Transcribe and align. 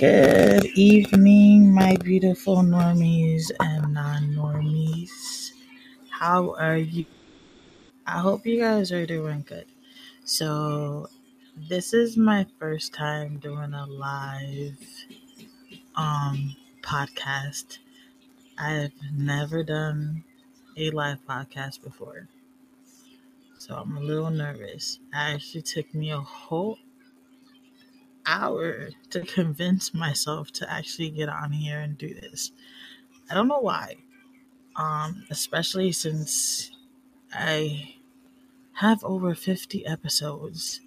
Good 0.00 0.64
evening, 0.76 1.74
my 1.74 1.94
beautiful 1.96 2.62
normies 2.62 3.50
and 3.60 3.92
non 3.92 4.32
normies. 4.32 5.50
How 6.08 6.54
are 6.54 6.78
you? 6.78 7.04
I 8.06 8.20
hope 8.20 8.46
you 8.46 8.58
guys 8.60 8.92
are 8.92 9.04
doing 9.04 9.44
good. 9.46 9.66
So, 10.24 11.10
this 11.54 11.92
is 11.92 12.16
my 12.16 12.46
first 12.58 12.94
time 12.94 13.40
doing 13.40 13.74
a 13.74 13.84
live 13.84 14.80
um 15.94 16.56
podcast. 16.80 17.76
I've 18.56 18.96
never 19.12 19.62
done 19.62 20.24
a 20.78 20.90
live 20.92 21.18
podcast 21.28 21.82
before. 21.82 22.26
So, 23.58 23.74
I'm 23.74 23.98
a 23.98 24.00
little 24.00 24.30
nervous. 24.30 24.98
It 25.12 25.16
actually 25.36 25.60
took 25.60 25.94
me 25.94 26.10
a 26.10 26.20
whole 26.20 26.78
hour 28.30 28.90
to 29.10 29.20
convince 29.22 29.92
myself 29.92 30.52
to 30.52 30.72
actually 30.72 31.10
get 31.10 31.28
on 31.28 31.52
here 31.52 31.80
and 31.80 31.98
do 31.98 32.14
this. 32.14 32.52
I 33.30 33.34
don't 33.34 33.48
know 33.48 33.60
why. 33.60 33.96
Um, 34.76 35.24
especially 35.30 35.92
since 35.92 36.70
I 37.32 37.96
have 38.74 39.02
over 39.04 39.34
50 39.34 39.84
episodes, 39.84 40.80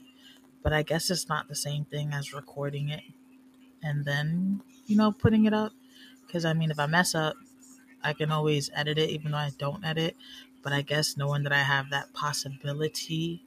but 0.64 0.74
I 0.74 0.84
guess 0.84 1.10
it's 1.10 1.28
not 1.30 1.48
the 1.48 1.56
same 1.56 1.86
thing 1.86 2.14
as 2.14 2.34
recording 2.34 2.90
it 2.90 3.04
and 3.84 4.06
then, 4.06 4.62
you 4.88 4.96
know, 4.96 5.12
putting 5.12 5.46
it 5.46 5.54
up. 5.54 5.74
Because 6.26 6.46
I 6.46 6.54
mean, 6.54 6.72
if 6.72 6.80
I 6.80 6.88
mess 6.88 7.14
up, 7.14 7.36
I 8.04 8.14
can 8.14 8.32
always 8.32 8.70
edit 8.74 8.98
it, 8.98 9.10
even 9.10 9.32
though 9.32 9.38
I 9.38 9.52
don't 9.58 9.86
edit. 9.86 10.16
But 10.64 10.74
I 10.74 10.82
guess 10.82 11.18
knowing 11.18 11.44
that 11.44 11.54
I 11.54 11.62
have 11.62 11.90
that 11.90 12.14
possibility, 12.14 13.44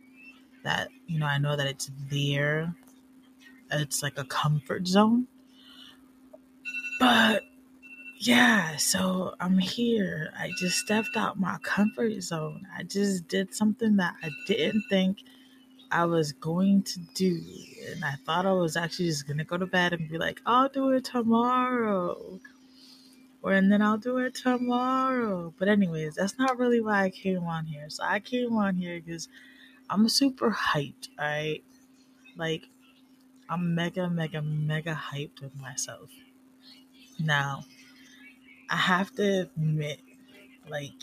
that, 0.62 0.88
you 1.06 1.18
know, 1.18 1.26
I 1.26 1.38
know 1.38 1.56
that 1.56 1.66
it's 1.66 1.90
there, 2.10 2.74
it's 3.70 4.02
like 4.02 4.18
a 4.18 4.24
comfort 4.24 4.86
zone. 4.86 5.26
But 6.98 7.42
yeah, 8.18 8.76
so 8.76 9.34
I'm 9.40 9.58
here. 9.58 10.32
I 10.38 10.50
just 10.58 10.78
stepped 10.78 11.16
out 11.16 11.38
my 11.38 11.58
comfort 11.62 12.20
zone. 12.22 12.66
I 12.76 12.82
just 12.82 13.28
did 13.28 13.54
something 13.54 13.96
that 13.96 14.14
I 14.22 14.30
didn't 14.46 14.84
think 14.88 15.18
I 15.90 16.04
was 16.06 16.32
going 16.32 16.82
to 16.82 17.00
do. 17.14 17.40
And 17.90 18.04
I 18.04 18.14
thought 18.24 18.46
I 18.46 18.52
was 18.52 18.76
actually 18.76 19.08
just 19.08 19.26
going 19.26 19.38
to 19.38 19.44
go 19.44 19.56
to 19.56 19.66
bed 19.66 19.92
and 19.92 20.08
be 20.08 20.18
like, 20.18 20.40
I'll 20.46 20.68
do 20.68 20.90
it 20.90 21.04
tomorrow. 21.04 22.40
Or 23.42 23.52
and 23.52 23.70
then 23.70 23.82
I'll 23.82 23.98
do 23.98 24.18
it 24.18 24.34
tomorrow. 24.34 25.54
But, 25.58 25.68
anyways, 25.68 26.14
that's 26.14 26.38
not 26.38 26.58
really 26.58 26.80
why 26.80 27.04
I 27.04 27.10
came 27.10 27.44
on 27.44 27.66
here. 27.66 27.88
So, 27.88 28.02
I 28.02 28.18
came 28.18 28.56
on 28.56 28.76
here 28.76 29.00
because 29.00 29.28
I'm 29.88 30.08
super 30.08 30.50
hyped, 30.50 31.08
all 31.18 31.26
right? 31.26 31.62
Like, 32.36 32.68
I'm 33.48 33.74
mega, 33.74 34.10
mega, 34.10 34.42
mega 34.42 35.00
hyped 35.12 35.40
with 35.40 35.54
myself. 35.56 36.10
Now, 37.18 37.64
I 38.68 38.76
have 38.76 39.14
to 39.16 39.42
admit, 39.42 40.00
like, 40.68 41.00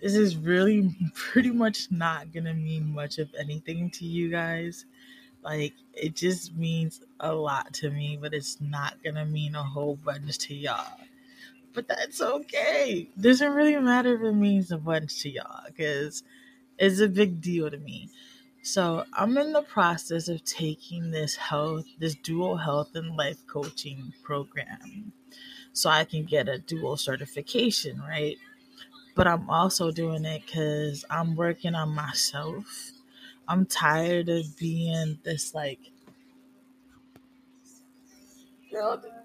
this 0.00 0.14
is 0.14 0.36
really 0.36 0.94
pretty 1.14 1.50
much 1.50 1.90
not 1.90 2.32
gonna 2.32 2.54
mean 2.54 2.92
much 2.92 3.18
of 3.18 3.30
anything 3.38 3.90
to 3.90 4.04
you 4.04 4.30
guys. 4.30 4.84
Like, 5.42 5.74
it 5.94 6.14
just 6.14 6.54
means 6.54 7.00
a 7.20 7.34
lot 7.34 7.72
to 7.74 7.90
me, 7.90 8.18
but 8.20 8.34
it's 8.34 8.60
not 8.60 9.02
gonna 9.02 9.24
mean 9.24 9.54
a 9.54 9.62
whole 9.62 9.96
bunch 9.96 10.38
to 10.38 10.54
y'all. 10.54 11.00
But 11.72 11.88
that's 11.88 12.20
okay. 12.20 13.08
Doesn't 13.18 13.52
really 13.52 13.76
matter 13.76 14.14
if 14.14 14.22
it 14.22 14.32
means 14.36 14.70
a 14.70 14.78
bunch 14.78 15.22
to 15.22 15.30
y'all, 15.30 15.62
because 15.66 16.22
it's 16.78 17.00
a 17.00 17.08
big 17.08 17.40
deal 17.40 17.70
to 17.70 17.78
me. 17.78 18.10
So, 18.64 19.04
I'm 19.12 19.36
in 19.38 19.52
the 19.52 19.62
process 19.62 20.28
of 20.28 20.44
taking 20.44 21.10
this 21.10 21.34
health, 21.34 21.84
this 21.98 22.14
dual 22.14 22.56
health 22.56 22.94
and 22.94 23.16
life 23.16 23.44
coaching 23.48 24.12
program 24.22 25.12
so 25.72 25.90
I 25.90 26.04
can 26.04 26.24
get 26.24 26.48
a 26.48 26.58
dual 26.58 26.96
certification, 26.96 28.00
right? 28.00 28.36
But 29.16 29.26
I'm 29.26 29.50
also 29.50 29.90
doing 29.90 30.24
it 30.24 30.42
because 30.46 31.04
I'm 31.10 31.34
working 31.34 31.74
on 31.74 31.90
myself. 31.90 32.92
I'm 33.48 33.66
tired 33.66 34.28
of 34.28 34.56
being 34.56 35.18
this, 35.24 35.54
like, 35.54 35.80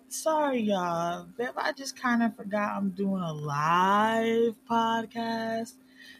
sorry, 0.09 0.61
y'all. 0.61 1.27
But 1.37 1.53
I 1.57 1.73
just 1.73 1.95
kind 1.95 2.23
of 2.23 2.35
forgot 2.35 2.75
I'm 2.75 2.89
doing 2.89 3.21
a 3.21 3.33
live 3.33 4.55
podcast 4.69 5.73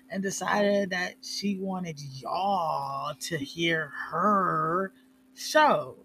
and 0.09 0.23
decided 0.23 0.90
that 0.91 1.16
she 1.22 1.57
wanted 1.57 2.00
y'all 2.00 3.13
to 3.16 3.38
hear 3.38 3.91
her 4.09 4.94
show. 5.35 5.97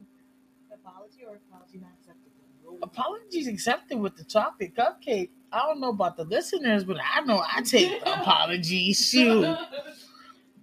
Apology 0.72 1.24
or 1.26 1.36
apology 1.36 1.78
not 1.78 1.90
acceptable? 1.98 2.78
Apologies 2.82 3.46
accepted 3.46 3.98
with 3.98 4.16
the 4.16 4.24
chocolate 4.24 4.74
cupcake. 4.74 5.30
I 5.52 5.60
don't 5.66 5.80
know 5.80 5.90
about 5.90 6.16
the 6.16 6.24
listeners, 6.24 6.84
but 6.84 6.96
I 6.98 7.20
know 7.22 7.42
I 7.54 7.62
take 7.62 8.00
apology. 8.06 8.92
Shoot. 8.92 9.56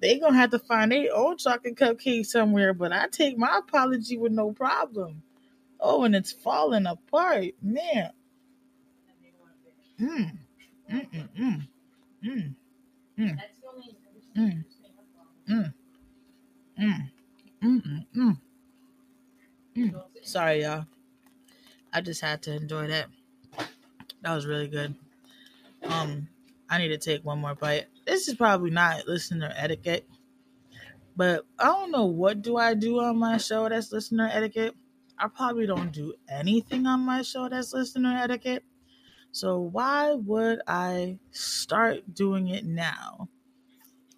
They 0.01 0.17
gonna 0.17 0.35
have 0.35 0.51
to 0.51 0.59
find 0.59 0.91
their 0.91 1.13
own 1.13 1.37
chocolate 1.37 1.75
cupcake 1.75 2.25
somewhere, 2.25 2.73
but 2.73 2.91
I 2.91 3.07
take 3.07 3.37
my 3.37 3.59
apology 3.59 4.17
with 4.17 4.31
no 4.31 4.51
problem. 4.51 5.21
Oh, 5.79 6.03
and 6.03 6.15
it's 6.15 6.31
falling 6.31 6.85
apart, 6.85 7.53
man. 7.61 8.11
Mm. 9.99 10.37
Mm 10.91 11.67
mm 12.25 12.55
Mm. 13.19 13.37
Mm. 14.37 14.63
Mm. 15.49 15.73
Mm. 17.61 18.05
Mm. 18.15 18.37
Mm. 19.75 20.03
Sorry, 20.23 20.61
y'all. 20.61 20.85
I 21.91 21.99
just 21.99 22.21
had 22.21 22.41
to 22.43 22.55
enjoy 22.55 22.87
that. 22.87 23.07
That 24.21 24.35
was 24.35 24.45
really 24.45 24.69
good. 24.69 24.95
Um, 25.83 26.29
I 26.69 26.77
need 26.77 26.89
to 26.89 26.97
take 26.97 27.25
one 27.25 27.39
more 27.39 27.55
bite. 27.55 27.87
This 28.05 28.27
is 28.29 28.35
probably 28.35 28.71
not 28.71 29.07
listener 29.07 29.51
etiquette, 29.55 30.07
but 31.15 31.45
I 31.57 31.65
don't 31.65 31.91
know 31.91 32.05
what 32.05 32.41
do 32.41 32.55
I 32.57 32.73
do 32.73 32.99
on 33.01 33.17
my 33.17 33.37
show 33.37 33.67
that's 33.67 33.91
listener 33.91 34.29
etiquette. 34.31 34.75
I 35.17 35.27
probably 35.27 35.67
don't 35.67 35.91
do 35.91 36.13
anything 36.29 36.85
on 36.85 37.01
my 37.01 37.21
show 37.23 37.49
that's 37.49 37.73
listener 37.73 38.17
etiquette. 38.17 38.63
So 39.31 39.59
why 39.59 40.13
would 40.13 40.61
I 40.67 41.19
start 41.31 42.13
doing 42.13 42.49
it 42.49 42.65
now? 42.65 43.29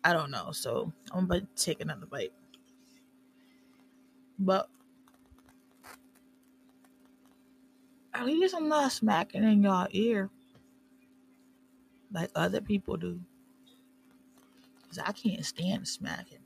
I 0.04 0.14
don't 0.14 0.32
know. 0.32 0.52
So 0.52 0.92
I'm 1.12 1.26
about 1.26 1.56
to 1.56 1.64
take 1.64 1.82
another 1.82 2.06
bite. 2.06 2.34
But 4.40 4.70
at 8.14 8.26
least 8.26 8.56
I'm 8.56 8.70
not 8.70 8.92
smacking 8.92 9.44
in 9.44 9.64
y'all 9.64 9.88
ear 9.92 10.30
like 12.12 12.30
other 12.36 12.62
people 12.62 12.98
do. 12.98 13.20
Cause 14.90 15.00
I 15.00 15.12
can't 15.12 15.46
stand 15.46 15.88
smacking. 15.88 16.40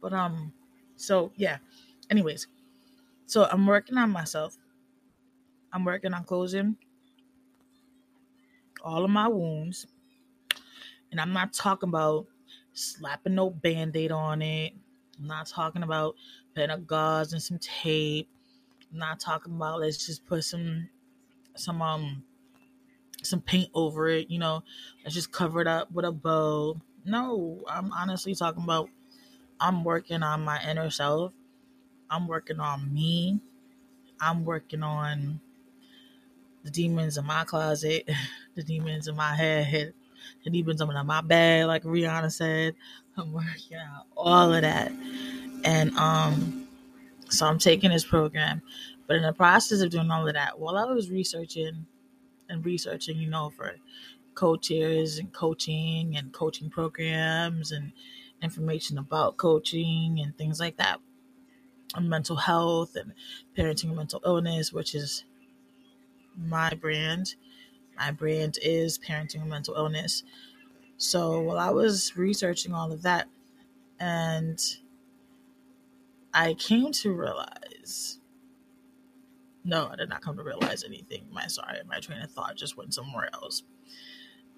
But 0.00 0.12
um, 0.12 0.52
so 0.96 1.32
yeah. 1.36 1.58
Anyways, 2.10 2.48
so 3.26 3.46
I'm 3.50 3.66
working 3.66 3.96
on 3.96 4.10
myself. 4.10 4.56
I'm 5.72 5.84
working 5.84 6.14
on 6.14 6.24
closing 6.24 6.76
all 8.82 9.04
of 9.04 9.10
my 9.10 9.28
wounds. 9.28 9.86
And 11.10 11.20
I'm 11.20 11.32
not 11.32 11.52
talking 11.52 11.88
about 11.88 12.26
slapping 12.72 13.34
no 13.34 13.50
band-aid 13.50 14.12
on 14.12 14.42
it. 14.42 14.72
I'm 15.18 15.26
not 15.26 15.46
talking 15.46 15.82
about 15.82 16.14
putting 16.54 16.70
a 16.70 16.78
gauze 16.78 17.32
and 17.32 17.42
some 17.42 17.58
tape. 17.58 18.28
I'm 18.92 18.98
not 18.98 19.20
talking 19.20 19.54
about 19.54 19.80
let's 19.80 20.06
just 20.06 20.26
put 20.26 20.44
some 20.44 20.88
some 21.54 21.82
um 21.82 22.24
some 23.22 23.40
paint 23.40 23.70
over 23.74 24.08
it, 24.08 24.30
you 24.30 24.38
know, 24.38 24.62
let's 25.04 25.14
just 25.14 25.30
cover 25.30 25.60
it 25.60 25.66
up 25.66 25.92
with 25.92 26.04
a 26.04 26.12
bow. 26.12 26.80
No, 27.04 27.62
I'm 27.68 27.92
honestly 27.92 28.34
talking 28.34 28.64
about 28.64 28.88
I'm 29.60 29.84
working 29.84 30.22
on 30.22 30.42
my 30.42 30.60
inner 30.68 30.90
self. 30.90 31.32
I'm 32.08 32.26
working 32.26 32.60
on 32.60 32.92
me. 32.92 33.40
I'm 34.20 34.44
working 34.44 34.82
on 34.82 35.40
the 36.64 36.70
demons 36.70 37.16
in 37.16 37.26
my 37.26 37.44
closet, 37.44 38.08
the 38.54 38.62
demons 38.62 39.08
in 39.08 39.16
my 39.16 39.34
head, 39.34 39.94
the 40.44 40.50
demons 40.50 40.80
in 40.80 40.88
my 41.06 41.20
bed, 41.20 41.66
like 41.66 41.82
Rihanna 41.84 42.32
said. 42.32 42.74
I'm 43.16 43.32
working 43.32 43.76
out 43.76 44.06
all 44.16 44.54
of 44.54 44.62
that. 44.62 44.92
And 45.64 45.96
um 45.96 46.68
so 47.28 47.46
I'm 47.46 47.58
taking 47.58 47.90
this 47.90 48.04
program. 48.04 48.62
But 49.06 49.16
in 49.16 49.22
the 49.22 49.32
process 49.32 49.80
of 49.80 49.90
doing 49.90 50.10
all 50.10 50.26
of 50.26 50.34
that, 50.34 50.58
while 50.58 50.76
I 50.76 50.84
was 50.84 51.10
researching 51.10 51.86
and 52.48 52.64
researching, 52.64 53.18
you 53.18 53.28
know, 53.28 53.50
for 53.50 53.76
coaches 54.34 55.18
and 55.18 55.32
coaching 55.32 56.16
and 56.16 56.32
coaching 56.32 56.70
programs 56.70 57.72
and 57.72 57.92
information 58.42 58.98
about 58.98 59.36
coaching 59.36 60.20
and 60.22 60.36
things 60.36 60.60
like 60.60 60.76
that, 60.78 60.98
and 61.94 62.08
mental 62.08 62.36
health 62.36 62.96
and 62.96 63.12
parenting 63.56 63.88
and 63.88 63.96
mental 63.96 64.22
illness, 64.24 64.72
which 64.72 64.94
is 64.94 65.24
my 66.36 66.70
brand. 66.70 67.34
My 67.98 68.10
brand 68.12 68.58
is 68.62 68.98
parenting 68.98 69.46
mental 69.46 69.74
illness. 69.74 70.22
So 70.98 71.40
while 71.40 71.58
I 71.58 71.70
was 71.70 72.16
researching 72.16 72.74
all 72.74 72.92
of 72.92 73.02
that 73.02 73.28
and 74.00 74.60
I 76.34 76.54
came 76.54 76.92
to 76.92 77.12
realize. 77.12 78.18
No, 79.64 79.88
I 79.92 79.96
did 79.96 80.08
not 80.08 80.22
come 80.22 80.36
to 80.36 80.42
realize 80.42 80.84
anything. 80.84 81.26
My 81.32 81.46
sorry, 81.46 81.78
my 81.88 82.00
train 82.00 82.22
of 82.22 82.30
thought 82.30 82.56
just 82.56 82.76
went 82.76 82.94
somewhere 82.94 83.30
else. 83.34 83.62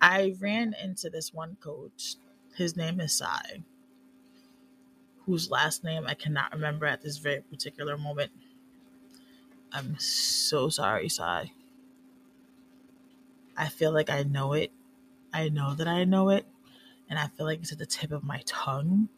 I 0.01 0.37
ran 0.41 0.75
into 0.83 1.11
this 1.11 1.35
one 1.35 1.57
coach. 1.61 2.17
His 2.57 2.77
name 2.77 3.01
is 3.01 3.15
Sai, 3.15 3.65
whose 5.27 5.51
last 5.51 5.85
name 5.85 6.07
I 6.07 6.15
cannot 6.15 6.53
remember 6.53 6.87
at 6.87 7.03
this 7.03 7.19
very 7.19 7.43
particular 7.43 7.99
moment. 7.99 8.33
I'm 9.73 9.97
so 9.99 10.69
sorry, 10.71 11.09
Sai. 11.09 11.53
I 13.57 13.69
feel 13.69 13.93
like 13.93 14.11
I 14.11 14.23
know 14.23 14.53
it. 14.53 14.73
I 15.33 15.49
know 15.49 15.75
that 15.75 15.89
I 15.89 16.05
know 16.05 16.31
it. 16.31 16.47
And 17.09 17.19
I 17.19 17.29
feel 17.29 17.47
like 17.47 17.61
it's 17.61 17.73
at 17.73 17.79
the 17.79 17.87
tip 17.87 18.13
of 18.13 18.25
my 18.25 18.43
tongue. 18.47 19.09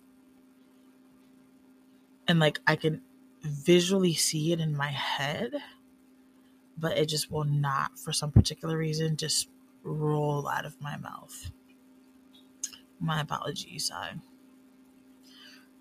And 2.26 2.38
like 2.38 2.60
I 2.66 2.76
can 2.76 3.02
visually 3.42 4.14
see 4.14 4.52
it 4.52 4.60
in 4.60 4.76
my 4.76 4.88
head, 4.88 5.52
but 6.78 6.96
it 6.96 7.08
just 7.08 7.30
will 7.30 7.44
not, 7.44 7.98
for 7.98 8.12
some 8.12 8.32
particular 8.32 8.78
reason, 8.78 9.16
just 9.16 9.48
roll 9.82 10.48
out 10.48 10.64
of 10.64 10.80
my 10.80 10.96
mouth. 10.96 11.50
My 12.98 13.20
apologies, 13.20 13.86
Sai. 13.86 14.14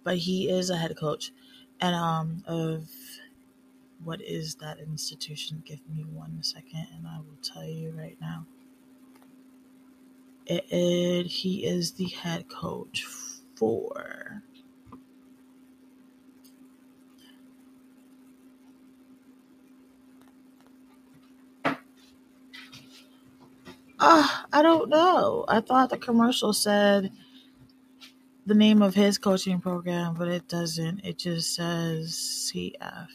But 0.04 0.18
he 0.18 0.50
is 0.50 0.70
a 0.70 0.78
head 0.78 0.98
coach. 0.98 1.32
And 1.80 1.96
um 1.96 2.44
of 2.46 2.90
what 4.04 4.22
is 4.22 4.56
that 4.56 4.80
institution? 4.80 5.64
Give 5.66 5.80
me 5.94 6.04
one 6.04 6.40
second 6.44 6.88
and 6.96 7.08
I 7.08 7.18
will 7.18 7.38
tell 7.42 7.66
you 7.66 7.92
right 7.92 8.18
now. 8.22 8.46
It, 10.46 10.66
it, 10.72 11.28
he 11.28 11.66
is 11.66 11.94
the 11.94 12.08
head 12.08 12.50
coach 12.50 13.06
for. 13.56 14.44
Uh, 24.00 24.28
I 24.52 24.62
don't 24.62 24.90
know. 24.90 25.46
I 25.48 25.62
thought 25.62 25.90
the 25.90 25.98
commercial 25.98 26.54
said 26.54 27.12
the 28.46 28.56
name 28.56 28.82
of 28.82 28.96
his 28.96 29.18
coaching 29.18 29.62
program, 29.62 30.16
but 30.16 30.28
it 30.28 30.48
doesn't. 30.50 31.02
It 31.06 31.20
just 31.20 31.56
says 31.56 32.12
CF. 32.54 33.08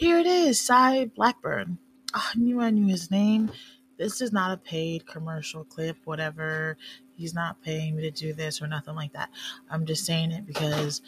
Here 0.00 0.18
it 0.18 0.24
is, 0.24 0.58
Sai 0.58 1.10
Blackburn. 1.14 1.76
Oh, 2.14 2.30
I 2.34 2.38
knew 2.38 2.58
I 2.58 2.70
knew 2.70 2.86
his 2.86 3.10
name. 3.10 3.52
This 3.98 4.22
is 4.22 4.32
not 4.32 4.50
a 4.50 4.56
paid 4.56 5.06
commercial 5.06 5.62
clip, 5.62 5.98
whatever. 6.06 6.78
He's 7.18 7.34
not 7.34 7.60
paying 7.60 7.96
me 7.96 8.04
to 8.04 8.10
do 8.10 8.32
this 8.32 8.62
or 8.62 8.66
nothing 8.66 8.94
like 8.94 9.12
that. 9.12 9.28
I'm 9.70 9.84
just 9.84 10.06
saying 10.06 10.32
it 10.32 10.46
because 10.46 11.02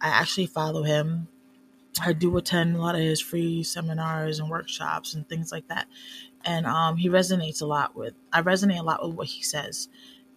I 0.00 0.08
actually 0.08 0.46
follow 0.46 0.82
him. 0.82 1.28
I 2.04 2.14
do 2.14 2.36
attend 2.36 2.74
a 2.74 2.80
lot 2.80 2.96
of 2.96 3.02
his 3.02 3.20
free 3.20 3.62
seminars 3.62 4.40
and 4.40 4.50
workshops 4.50 5.14
and 5.14 5.28
things 5.28 5.52
like 5.52 5.68
that. 5.68 5.86
And 6.44 6.66
um, 6.66 6.96
he 6.96 7.08
resonates 7.08 7.62
a 7.62 7.66
lot 7.66 7.94
with, 7.94 8.14
I 8.32 8.42
resonate 8.42 8.80
a 8.80 8.82
lot 8.82 9.06
with 9.06 9.14
what 9.14 9.28
he 9.28 9.44
says 9.44 9.88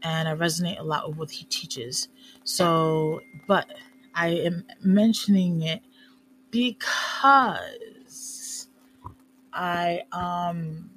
and 0.03 0.29
I 0.29 0.35
resonate 0.35 0.79
a 0.79 0.83
lot 0.83 1.09
with 1.09 1.17
what 1.17 1.31
he 1.31 1.45
teaches. 1.45 2.07
So, 2.43 3.21
but 3.47 3.65
I 4.13 4.27
am 4.27 4.65
mentioning 4.79 5.63
it 5.63 5.81
because 6.51 7.57
I 9.55 10.03
um 10.11 10.91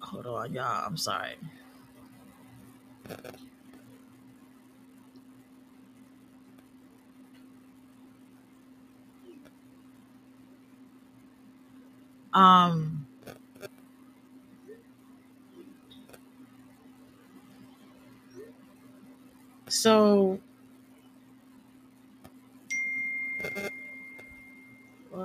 hold 0.00 0.26
on 0.26 0.54
y'all, 0.54 0.84
I'm 0.86 0.96
sorry. 0.96 1.36
Um 12.34 13.06
So, 19.68 20.38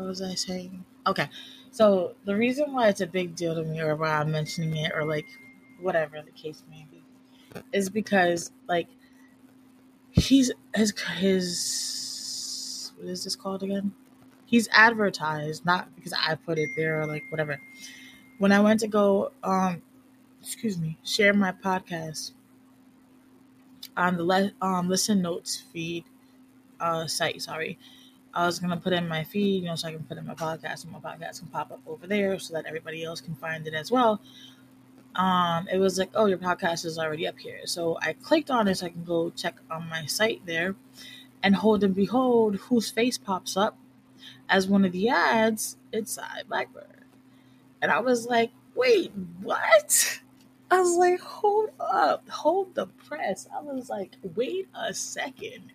was 0.09 0.21
I 0.21 0.33
saying? 0.35 0.83
Okay, 1.07 1.29
so 1.71 2.15
the 2.25 2.35
reason 2.35 2.73
why 2.73 2.89
it's 2.89 3.01
a 3.01 3.07
big 3.07 3.35
deal 3.35 3.56
to 3.56 3.63
me, 3.63 3.79
or 3.79 3.95
why 3.95 4.09
I'm 4.09 4.31
mentioning 4.31 4.75
it, 4.75 4.91
or 4.94 5.06
like 5.06 5.27
whatever 5.79 6.21
the 6.21 6.31
case 6.31 6.63
may 6.69 6.85
be, 6.91 7.03
is 7.71 7.89
because 7.89 8.51
like 8.67 8.88
he's 10.11 10.51
his 10.75 10.94
his 11.17 12.91
what 12.97 13.07
is 13.07 13.23
this 13.23 13.35
called 13.35 13.63
again? 13.63 13.94
He's 14.45 14.67
advertised, 14.71 15.65
not 15.65 15.95
because 15.95 16.13
I 16.13 16.35
put 16.35 16.57
it 16.57 16.69
there 16.75 17.00
or 17.01 17.05
like 17.05 17.23
whatever. 17.29 17.59
When 18.39 18.51
I 18.51 18.59
went 18.62 18.79
to 18.81 18.88
go, 18.88 19.31
um, 19.44 19.81
excuse 20.41 20.77
me, 20.79 20.97
share 21.03 21.33
my 21.33 21.51
podcast 21.51 22.31
on 23.95 24.17
the 24.17 24.23
le- 24.23 24.51
um, 24.62 24.89
listen 24.89 25.21
notes 25.21 25.62
feed 25.71 26.05
uh, 26.79 27.07
site. 27.07 27.41
Sorry, 27.41 27.77
I 28.33 28.45
was 28.45 28.59
gonna 28.59 28.77
put 28.77 28.93
in 28.93 29.07
my 29.07 29.23
feed, 29.23 29.63
you 29.63 29.69
know, 29.69 29.75
so 29.75 29.87
I 29.87 29.91
can 29.91 30.03
put 30.03 30.17
in 30.17 30.25
my 30.27 30.35
podcast, 30.35 30.83
and 30.83 30.91
my 30.93 30.99
podcast 30.99 31.39
can 31.39 31.47
pop 31.49 31.71
up 31.71 31.81
over 31.87 32.07
there, 32.07 32.37
so 32.39 32.53
that 32.53 32.65
everybody 32.65 33.03
else 33.03 33.21
can 33.21 33.35
find 33.35 33.65
it 33.67 33.73
as 33.73 33.91
well. 33.91 34.21
Um, 35.15 35.67
it 35.71 35.77
was 35.77 35.97
like, 35.97 36.11
oh, 36.13 36.27
your 36.27 36.37
podcast 36.37 36.85
is 36.85 36.99
already 36.99 37.27
up 37.27 37.39
here. 37.39 37.61
So 37.65 37.97
I 38.01 38.13
clicked 38.13 38.51
on 38.51 38.67
it, 38.67 38.75
so 38.75 38.85
I 38.85 38.89
can 38.89 39.03
go 39.03 39.31
check 39.31 39.55
on 39.71 39.89
my 39.89 40.05
site 40.05 40.45
there, 40.45 40.75
and 41.41 41.55
hold 41.55 41.83
and 41.83 41.95
behold, 41.95 42.55
whose 42.55 42.91
face 42.91 43.17
pops 43.17 43.57
up 43.57 43.77
as 44.47 44.67
one 44.67 44.85
of 44.85 44.91
the 44.91 45.09
ads. 45.09 45.77
It's 45.91 46.13
Sai 46.13 46.43
Blackburn, 46.47 47.05
and 47.81 47.91
I 47.91 47.99
was 47.99 48.27
like, 48.27 48.51
wait, 48.75 49.11
what? 49.41 50.21
I 50.71 50.79
was 50.79 50.95
like, 50.97 51.19
hold 51.19 51.71
up, 51.79 52.29
hold 52.29 52.75
the 52.75 52.85
press. 52.85 53.47
I 53.55 53.61
was 53.61 53.89
like, 53.89 54.17
wait 54.35 54.67
a 54.75 54.93
second. 54.93 55.71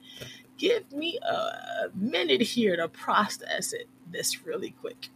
Give 0.64 0.90
me 0.94 1.18
a 1.18 1.90
minute 1.94 2.40
here 2.40 2.74
to 2.74 2.88
process 2.88 3.74
it 3.74 3.86
this 4.10 4.46
really 4.46 4.70
quick. 4.70 5.08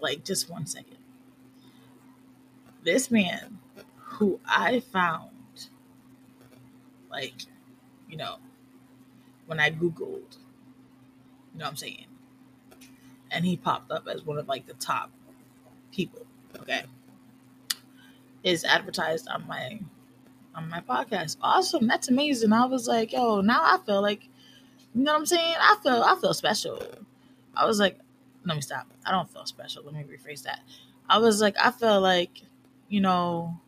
Like, 0.00 0.24
just 0.24 0.50
one 0.50 0.66
second. 0.66 0.96
This 2.82 3.12
man 3.12 3.58
who 3.96 4.40
I 4.44 4.80
found, 4.80 5.68
like, 7.12 7.34
you 8.08 8.16
know, 8.16 8.38
when 9.46 9.60
I 9.60 9.70
Googled, 9.70 10.00
you 11.52 11.60
know 11.60 11.66
what 11.66 11.68
I'm 11.68 11.76
saying? 11.76 12.06
And 13.30 13.44
he 13.44 13.56
popped 13.56 13.92
up 13.92 14.08
as 14.08 14.26
one 14.26 14.38
of 14.38 14.48
like 14.48 14.66
the 14.66 14.74
top 14.74 15.12
people. 15.92 16.26
Okay 16.58 16.82
is 18.42 18.64
advertised 18.64 19.28
on 19.28 19.46
my 19.46 19.78
on 20.54 20.68
my 20.68 20.80
podcast. 20.80 21.36
Awesome. 21.42 21.86
That's 21.86 22.08
amazing. 22.08 22.52
I 22.52 22.66
was 22.66 22.88
like, 22.88 23.12
yo, 23.12 23.40
now 23.40 23.60
I 23.62 23.78
feel 23.84 24.02
like 24.02 24.28
you 24.94 25.04
know 25.04 25.12
what 25.12 25.20
I'm 25.20 25.26
saying? 25.26 25.54
I 25.58 25.76
feel 25.82 26.02
I 26.02 26.16
feel 26.20 26.34
special. 26.34 26.82
I 27.54 27.64
was 27.66 27.78
like, 27.78 27.98
let 28.44 28.56
me 28.56 28.62
stop. 28.62 28.86
I 29.06 29.12
don't 29.12 29.30
feel 29.30 29.46
special. 29.46 29.84
Let 29.84 29.94
me 29.94 30.04
rephrase 30.04 30.42
that. 30.44 30.60
I 31.08 31.18
was 31.18 31.40
like, 31.40 31.56
I 31.60 31.70
feel 31.70 32.00
like, 32.00 32.42
you 32.88 33.00
know, 33.00 33.60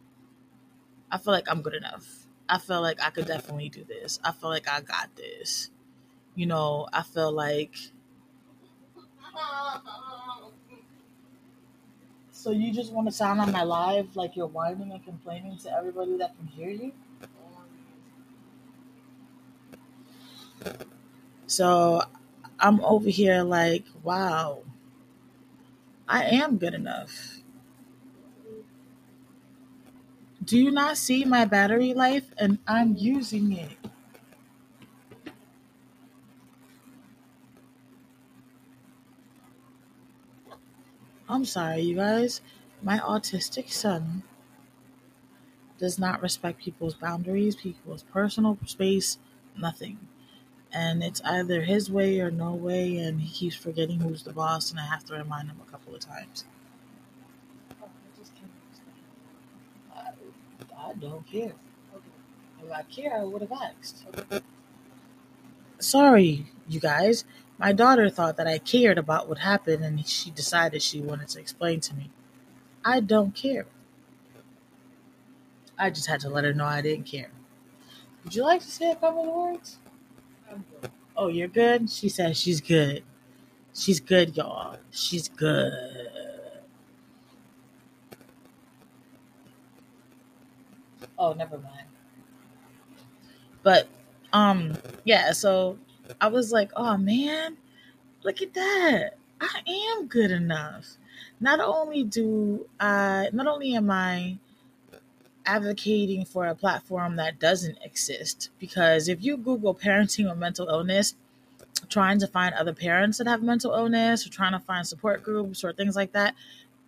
I 1.10 1.18
feel 1.18 1.32
like 1.32 1.48
I'm 1.48 1.62
good 1.62 1.74
enough. 1.74 2.26
I 2.48 2.58
feel 2.58 2.80
like 2.80 3.00
I 3.02 3.10
could 3.10 3.26
definitely 3.26 3.68
do 3.68 3.84
this. 3.84 4.18
I 4.24 4.32
feel 4.32 4.50
like 4.50 4.68
I 4.68 4.80
got 4.80 5.14
this. 5.16 5.70
You 6.34 6.46
know, 6.46 6.88
I 6.92 7.02
feel 7.02 7.30
like 7.32 7.74
So 12.42 12.50
you 12.50 12.72
just 12.72 12.92
want 12.92 13.06
to 13.06 13.12
sound 13.12 13.40
on 13.40 13.52
my 13.52 13.62
live 13.62 14.16
like 14.16 14.34
you're 14.34 14.48
whining 14.48 14.90
and 14.90 15.04
complaining 15.04 15.58
to 15.58 15.72
everybody 15.72 16.16
that 16.16 16.36
can 16.36 16.48
hear 16.48 16.70
you? 16.70 16.92
So 21.46 22.02
I'm 22.58 22.80
over 22.80 23.08
here 23.08 23.44
like, 23.44 23.84
wow, 24.02 24.64
I 26.08 26.24
am 26.24 26.58
good 26.58 26.74
enough. 26.74 27.42
Do 30.44 30.58
you 30.58 30.72
not 30.72 30.96
see 30.96 31.24
my 31.24 31.44
battery 31.44 31.94
life? 31.94 32.26
And 32.38 32.58
I'm 32.66 32.96
using 32.96 33.52
it. 33.52 33.81
I'm 41.32 41.46
sorry, 41.46 41.80
you 41.80 41.96
guys. 41.96 42.42
My 42.82 42.98
autistic 42.98 43.70
son 43.72 44.22
does 45.78 45.98
not 45.98 46.20
respect 46.20 46.60
people's 46.60 46.92
boundaries, 46.94 47.56
people's 47.56 48.02
personal 48.02 48.58
space, 48.66 49.16
nothing. 49.58 49.98
And 50.70 51.02
it's 51.02 51.22
either 51.24 51.62
his 51.62 51.90
way 51.90 52.20
or 52.20 52.30
no 52.30 52.52
way, 52.52 52.98
and 52.98 53.22
he 53.22 53.30
keeps 53.32 53.56
forgetting 53.56 54.00
who's 54.00 54.24
the 54.24 54.32
boss, 54.34 54.70
and 54.70 54.78
I 54.78 54.84
have 54.84 55.06
to 55.06 55.14
remind 55.14 55.48
him 55.48 55.56
a 55.66 55.70
couple 55.70 55.94
of 55.94 56.00
times. 56.00 56.44
I, 59.96 60.10
I 60.78 60.92
don't 61.00 61.26
care. 61.26 61.54
If 62.62 62.72
I 62.72 62.82
care, 62.82 63.18
I 63.18 63.24
would 63.24 63.40
have 63.40 63.52
asked. 63.52 64.04
Sorry, 65.78 66.46
you 66.68 66.78
guys. 66.78 67.24
My 67.62 67.72
daughter 67.72 68.10
thought 68.10 68.38
that 68.38 68.48
I 68.48 68.58
cared 68.58 68.98
about 68.98 69.28
what 69.28 69.38
happened 69.38 69.84
and 69.84 70.04
she 70.04 70.32
decided 70.32 70.82
she 70.82 71.00
wanted 71.00 71.28
to 71.28 71.38
explain 71.38 71.78
to 71.82 71.94
me. 71.94 72.10
I 72.84 72.98
don't 72.98 73.36
care. 73.36 73.66
I 75.78 75.90
just 75.90 76.08
had 76.08 76.18
to 76.22 76.28
let 76.28 76.42
her 76.42 76.52
know 76.52 76.64
I 76.64 76.82
didn't 76.82 77.06
care. 77.06 77.30
Would 78.24 78.34
you 78.34 78.42
like 78.42 78.62
to 78.62 78.66
say 78.66 78.90
a 78.90 78.96
couple 78.96 79.28
of 79.28 79.52
words? 79.52 79.78
Oh, 81.16 81.28
you're 81.28 81.46
good? 81.46 81.88
She 81.88 82.08
says 82.08 82.36
she's 82.36 82.60
good. 82.60 83.04
She's 83.72 84.00
good, 84.00 84.36
y'all. 84.36 84.78
She's 84.90 85.28
good. 85.28 86.08
Oh, 91.16 91.32
never 91.34 91.58
mind. 91.58 91.86
But 93.62 93.86
um 94.32 94.76
yeah, 95.04 95.30
so 95.30 95.78
I 96.20 96.28
was 96.28 96.52
like, 96.52 96.70
"Oh 96.76 96.96
man, 96.96 97.56
look 98.22 98.42
at 98.42 98.54
that. 98.54 99.16
I 99.40 99.62
am 99.66 100.06
good 100.06 100.30
enough." 100.30 100.96
Not 101.40 101.60
only 101.60 102.04
do 102.04 102.66
I 102.78 103.30
not 103.32 103.46
only 103.46 103.74
am 103.74 103.90
I 103.90 104.38
advocating 105.46 106.24
for 106.24 106.46
a 106.46 106.54
platform 106.54 107.16
that 107.16 107.38
doesn't 107.38 107.78
exist 107.82 108.50
because 108.58 109.08
if 109.08 109.22
you 109.22 109.36
google 109.36 109.74
parenting 109.74 110.30
or 110.30 110.34
mental 110.34 110.68
illness 110.68 111.14
trying 111.88 112.18
to 112.20 112.26
find 112.26 112.54
other 112.54 112.72
parents 112.72 113.18
that 113.18 113.26
have 113.26 113.42
mental 113.42 113.72
illness 113.72 114.26
or 114.26 114.30
trying 114.30 114.52
to 114.52 114.60
find 114.60 114.86
support 114.86 115.22
groups 115.22 115.64
or 115.64 115.72
things 115.72 115.96
like 115.96 116.12
that 116.12 116.34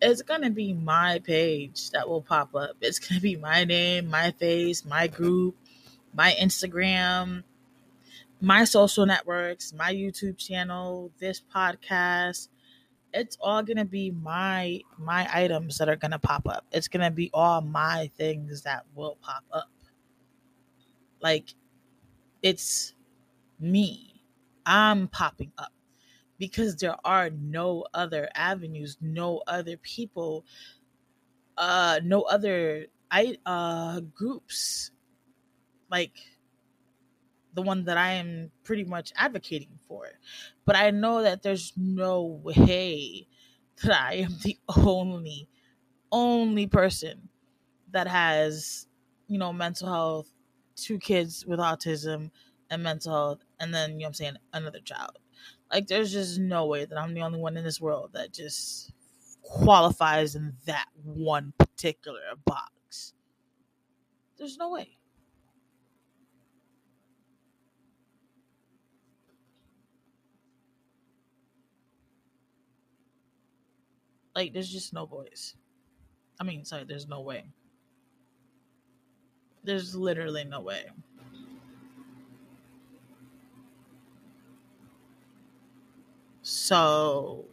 it's 0.00 0.22
going 0.22 0.42
to 0.42 0.50
be 0.50 0.72
my 0.72 1.20
page 1.24 1.90
that 1.90 2.08
will 2.08 2.22
pop 2.22 2.54
up 2.54 2.76
it's 2.80 2.98
going 2.98 3.16
to 3.16 3.22
be 3.22 3.36
my 3.36 3.64
name 3.64 4.08
my 4.08 4.30
face 4.32 4.84
my 4.84 5.06
group 5.06 5.56
my 6.14 6.32
instagram 6.40 7.42
my 8.44 8.64
social 8.64 9.06
networks 9.06 9.72
my 9.72 9.92
youtube 9.92 10.36
channel 10.38 11.10
this 11.18 11.42
podcast 11.54 12.48
it's 13.14 13.38
all 13.40 13.62
gonna 13.62 13.84
be 13.84 14.10
my 14.10 14.80
my 14.98 15.26
items 15.32 15.78
that 15.78 15.88
are 15.88 15.96
gonna 15.96 16.18
pop 16.18 16.46
up. 16.48 16.66
It's 16.72 16.88
gonna 16.88 17.10
be 17.12 17.30
all 17.32 17.60
my 17.60 18.10
things 18.18 18.62
that 18.62 18.84
will 18.94 19.16
pop 19.22 19.44
up. 19.52 19.70
Like 21.22 21.54
it's 22.42 22.94
me. 23.60 24.20
I'm 24.66 25.08
popping 25.08 25.52
up 25.58 25.72
because 26.38 26.76
there 26.76 26.96
are 27.04 27.30
no 27.30 27.86
other 27.94 28.28
avenues, 28.34 28.98
no 29.00 29.42
other 29.46 29.76
people, 29.76 30.44
uh, 31.56 32.00
no 32.02 32.22
other 32.22 32.86
I 33.10 33.36
uh 33.46 34.00
groups 34.00 34.90
like 35.88 36.16
the 37.54 37.62
one 37.62 37.84
that 37.84 37.96
I 37.96 38.12
am 38.12 38.50
pretty 38.64 38.84
much 38.84 39.12
advocating 39.16 39.78
for. 39.88 40.08
But 40.64 40.76
I 40.76 40.90
know 40.90 41.22
that 41.22 41.42
there's 41.42 41.72
no 41.76 42.22
way 42.24 43.28
that 43.82 43.92
I 43.92 44.14
am 44.14 44.38
the 44.42 44.58
only, 44.68 45.48
only 46.12 46.66
person 46.66 47.28
that 47.90 48.06
has, 48.08 48.86
you 49.28 49.38
know, 49.38 49.52
mental 49.52 49.88
health, 49.88 50.32
two 50.76 50.98
kids 50.98 51.46
with 51.46 51.58
autism 51.60 52.30
and 52.70 52.82
mental 52.82 53.12
health, 53.12 53.44
and 53.60 53.74
then, 53.74 53.92
you 53.94 54.00
know 54.00 54.06
I'm 54.08 54.14
saying, 54.14 54.36
another 54.52 54.80
child. 54.80 55.18
Like, 55.72 55.86
there's 55.86 56.12
just 56.12 56.38
no 56.38 56.66
way 56.66 56.84
that 56.84 56.98
I'm 56.98 57.14
the 57.14 57.22
only 57.22 57.40
one 57.40 57.56
in 57.56 57.64
this 57.64 57.80
world 57.80 58.12
that 58.14 58.32
just 58.32 58.92
qualifies 59.42 60.34
in 60.34 60.56
that 60.66 60.88
one 61.02 61.52
particular 61.58 62.20
box. 62.44 63.14
There's 64.36 64.56
no 64.56 64.70
way. 64.70 64.98
Like, 74.34 74.52
there's 74.52 74.70
just 74.70 74.92
no 74.92 75.06
voice. 75.06 75.54
I 76.40 76.44
mean, 76.44 76.64
sorry, 76.64 76.84
there's 76.84 77.06
no 77.08 77.20
way. 77.20 77.44
There's 79.62 79.94
literally 79.94 80.44
no 80.44 80.60
way. 80.60 80.90
So, 86.42 87.46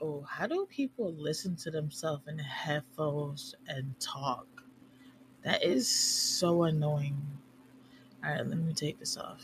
oh, 0.00 0.22
how 0.22 0.46
do 0.46 0.66
people 0.68 1.12
listen 1.12 1.56
to 1.56 1.70
themselves 1.70 2.26
in 2.26 2.38
headphones 2.38 3.54
and 3.68 3.98
talk? 4.00 4.46
That 5.44 5.62
is 5.64 5.88
so 5.88 6.64
annoying. 6.64 7.20
All 8.24 8.30
right, 8.32 8.46
let 8.46 8.58
me 8.58 8.72
take 8.74 8.98
this 8.98 9.16
off. 9.16 9.42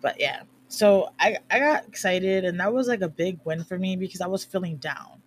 But 0.00 0.20
yeah, 0.20 0.42
so 0.72 1.10
I, 1.20 1.36
I 1.50 1.58
got 1.58 1.86
excited 1.86 2.44
and 2.46 2.58
that 2.60 2.72
was 2.72 2.88
like 2.88 3.02
a 3.02 3.08
big 3.08 3.38
win 3.44 3.62
for 3.62 3.78
me 3.78 3.94
because 3.96 4.22
I 4.22 4.26
was 4.26 4.44
feeling 4.44 4.76
down. 4.76 5.20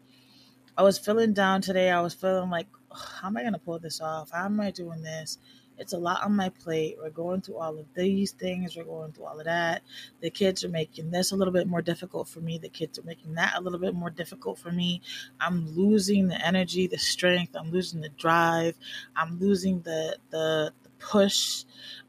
I 0.76 0.82
was 0.82 0.98
feeling 0.98 1.34
down 1.34 1.62
today. 1.62 1.92
I 1.92 2.02
was 2.02 2.16
feeling 2.16 2.50
like, 2.50 2.68
how 2.92 3.28
am 3.28 3.38
I 3.38 3.42
going 3.42 3.54
to 3.54 3.60
pull 3.60 3.78
this 3.80 4.02
off? 4.02 4.32
How 4.32 4.46
am 4.46 4.60
I 4.60 4.72
doing 4.72 5.04
this? 5.04 5.38
It's 5.78 5.94
a 5.94 5.98
lot 5.98 6.24
on 6.24 6.36
my 6.36 6.50
plate. 6.50 6.98
We're 7.00 7.12
going 7.12 7.42
through 7.42 7.58
all 7.58 7.78
of 7.78 7.86
these 7.96 8.32
things. 8.32 8.76
We're 8.76 8.86
going 8.86 9.12
through 9.12 9.26
all 9.26 9.40
of 9.40 9.46
that. 9.46 9.84
The 10.22 10.30
kids 10.32 10.64
are 10.64 10.70
making 10.70 11.12
this 11.12 11.32
a 11.32 11.36
little 11.36 11.54
bit 11.54 11.68
more 11.68 11.82
difficult 11.82 12.28
for 12.28 12.40
me. 12.40 12.58
The 12.58 12.70
kids 12.70 12.98
are 12.98 13.04
making 13.04 13.36
that 13.36 13.54
a 13.56 13.62
little 13.62 13.80
bit 13.80 13.94
more 13.94 14.10
difficult 14.10 14.58
for 14.58 14.72
me. 14.72 15.02
I'm 15.40 15.68
losing 15.76 16.28
the 16.28 16.44
energy, 16.44 16.88
the 16.88 16.98
strength. 16.98 17.56
I'm 17.56 17.72
losing 17.72 18.02
the 18.02 18.10
drive. 18.10 18.76
I'm 19.16 19.38
losing 19.40 19.82
the 19.82 20.18
the, 20.32 20.74
the 20.84 20.90
push. 20.98 21.66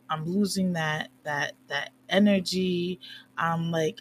I'm 0.09 0.25
losing 0.25 0.75
that 0.75 1.09
that 1.25 1.53
that 1.69 1.91
energy. 2.09 3.01
I'm 3.37 3.71
like 3.71 4.01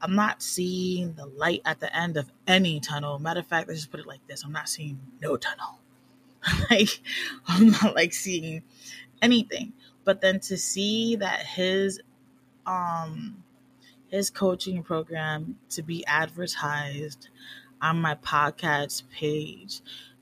I'm 0.00 0.14
not 0.14 0.42
seeing 0.42 1.14
the 1.14 1.26
light 1.26 1.62
at 1.64 1.80
the 1.80 1.94
end 1.96 2.16
of 2.16 2.30
any 2.46 2.78
tunnel. 2.80 3.18
Matter 3.18 3.40
of 3.40 3.46
fact, 3.46 3.68
let's 3.68 3.80
just 3.80 3.90
put 3.90 4.00
it 4.00 4.06
like 4.06 4.26
this. 4.28 4.44
I'm 4.44 4.52
not 4.52 4.68
seeing 4.68 5.00
no 5.22 5.36
tunnel. 5.36 5.78
like 6.70 7.00
I'm 7.48 7.70
not 7.70 7.94
like 7.94 8.12
seeing 8.12 8.62
anything. 9.22 9.72
But 10.04 10.20
then 10.20 10.40
to 10.40 10.58
see 10.58 11.16
that 11.16 11.40
his 11.40 12.00
um 12.66 13.42
his 14.08 14.30
coaching 14.30 14.82
program 14.82 15.56
to 15.70 15.82
be 15.82 16.04
advertised 16.06 17.28
on 17.80 18.00
my 18.00 18.14
podcast 18.14 19.02
page 19.10 19.80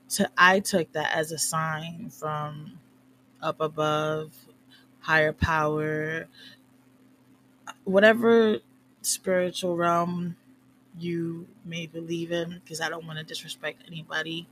to 0.09 0.29
I 0.37 0.59
took 0.59 0.91
that 0.93 1.15
as 1.15 1.31
a 1.31 1.37
sign 1.37 2.09
from 2.09 2.79
up 3.41 3.59
above 3.61 4.33
higher 5.03 5.33
power, 5.33 6.27
whatever 7.85 8.59
spiritual 9.01 9.77
realm 9.77 10.37
you 10.99 11.47
may 11.65 11.87
believe 11.87 12.31
in, 12.31 12.61
because 12.63 12.81
I 12.81 12.89
don't 12.89 13.05
want 13.07 13.19
to 13.19 13.25
disrespect 13.25 13.83
anybody. 13.87 14.47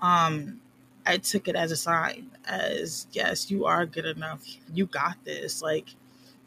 Um, 0.00 0.60
I 1.06 1.18
took 1.18 1.48
it 1.48 1.56
as 1.56 1.72
a 1.72 1.76
sign, 1.76 2.30
as 2.46 3.06
yes, 3.12 3.50
you 3.50 3.66
are 3.66 3.86
good 3.86 4.06
enough. 4.06 4.44
You 4.72 4.86
got 4.86 5.24
this. 5.24 5.62
Like 5.62 5.94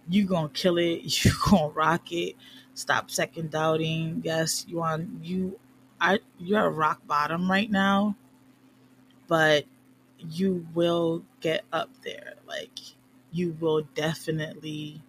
you 0.10 0.26
gonna 0.26 0.50
kill 0.50 0.78
it. 0.78 1.02
You 1.26 1.32
gonna 1.50 1.70
rock 1.70 2.12
it. 2.12 2.36
Stop 2.74 3.12
second 3.12 3.52
doubting. 3.52 4.22
Yes, 4.24 4.66
you 4.68 4.82
on 4.82 5.20
you. 5.24 5.60
I 6.02 6.20
you're 6.40 6.68
at 6.70 6.76
rock 6.76 7.06
bottom 7.08 7.50
right 7.50 7.72
now, 7.72 8.16
but 9.28 9.66
you 10.20 10.68
will 10.74 11.24
get 11.42 11.64
up 11.74 11.90
there. 12.04 12.36
Like 12.48 12.80
you 13.32 13.56
will 13.60 13.82
definitely 13.94 15.02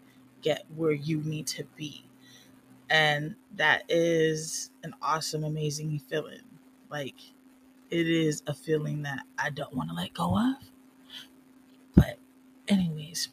get 0.43 0.65
where 0.77 0.93
you 0.93 1.23
need 1.23 1.47
to 1.49 1.65
be. 1.77 2.05
And 2.91 3.35
that 3.57 3.85
is 3.88 4.71
an 4.83 4.95
awesome, 5.03 5.45
amazing 5.45 5.99
feeling. 5.99 6.43
Like 6.91 7.17
it 7.91 8.09
is 8.09 8.43
a 8.47 8.55
feeling 8.55 9.03
that 9.03 9.21
I 9.38 9.50
don't 9.50 9.75
want 9.75 9.91
to 9.91 9.97
let 9.97 10.15
go 10.15 10.37
of. 10.37 10.57
But, 11.95 12.19
anyways, 12.69 13.29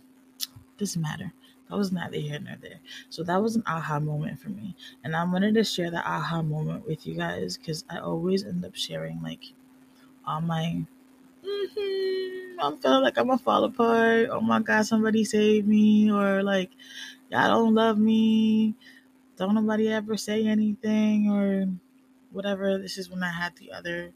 doesn't 0.78 1.02
matter. 1.02 1.34
That 1.70 1.78
was 1.78 1.92
neither 1.92 2.18
here 2.18 2.40
nor 2.40 2.56
there. 2.62 2.80
So 3.10 3.24
that 3.24 3.42
was 3.42 3.56
an 3.56 3.64
aha 3.66 4.00
moment 4.00 4.40
for 4.40 4.50
me. 4.50 4.76
And 5.04 5.16
I 5.16 5.24
wanted 5.24 5.56
to 5.56 5.64
share 5.64 5.92
that 5.92 6.06
aha 6.06 6.42
moment 6.42 6.88
with 6.88 7.06
you 7.08 7.16
guys 7.16 7.58
because 7.58 7.86
I 7.90 8.00
always 8.00 8.44
end 8.44 8.64
up 8.66 8.76
sharing 8.76 9.22
like 9.22 9.44
all 10.26 10.42
my 10.42 10.86
mm-hmm, 11.46 12.60
I'm 12.60 12.78
feeling 12.78 13.04
like 13.04 13.18
I'm 13.18 13.28
gonna 13.28 13.38
fall 13.38 13.64
apart. 13.64 14.30
Oh 14.32 14.42
my 14.42 14.60
god, 14.62 14.86
somebody 14.86 15.24
save 15.26 15.68
me, 15.68 16.12
or 16.12 16.44
like 16.44 16.72
y'all 17.30 17.50
don't 17.50 17.76
love 17.76 17.98
me. 17.98 18.76
Don't 19.38 19.56
nobody 19.56 19.90
ever 19.90 20.18
say 20.18 20.46
anything 20.48 21.30
or 21.30 21.68
whatever. 22.32 22.78
This 22.78 22.98
is 22.98 23.10
when 23.10 23.24
I 23.24 23.32
had 23.32 23.56
the 23.58 23.72
other, 23.72 24.14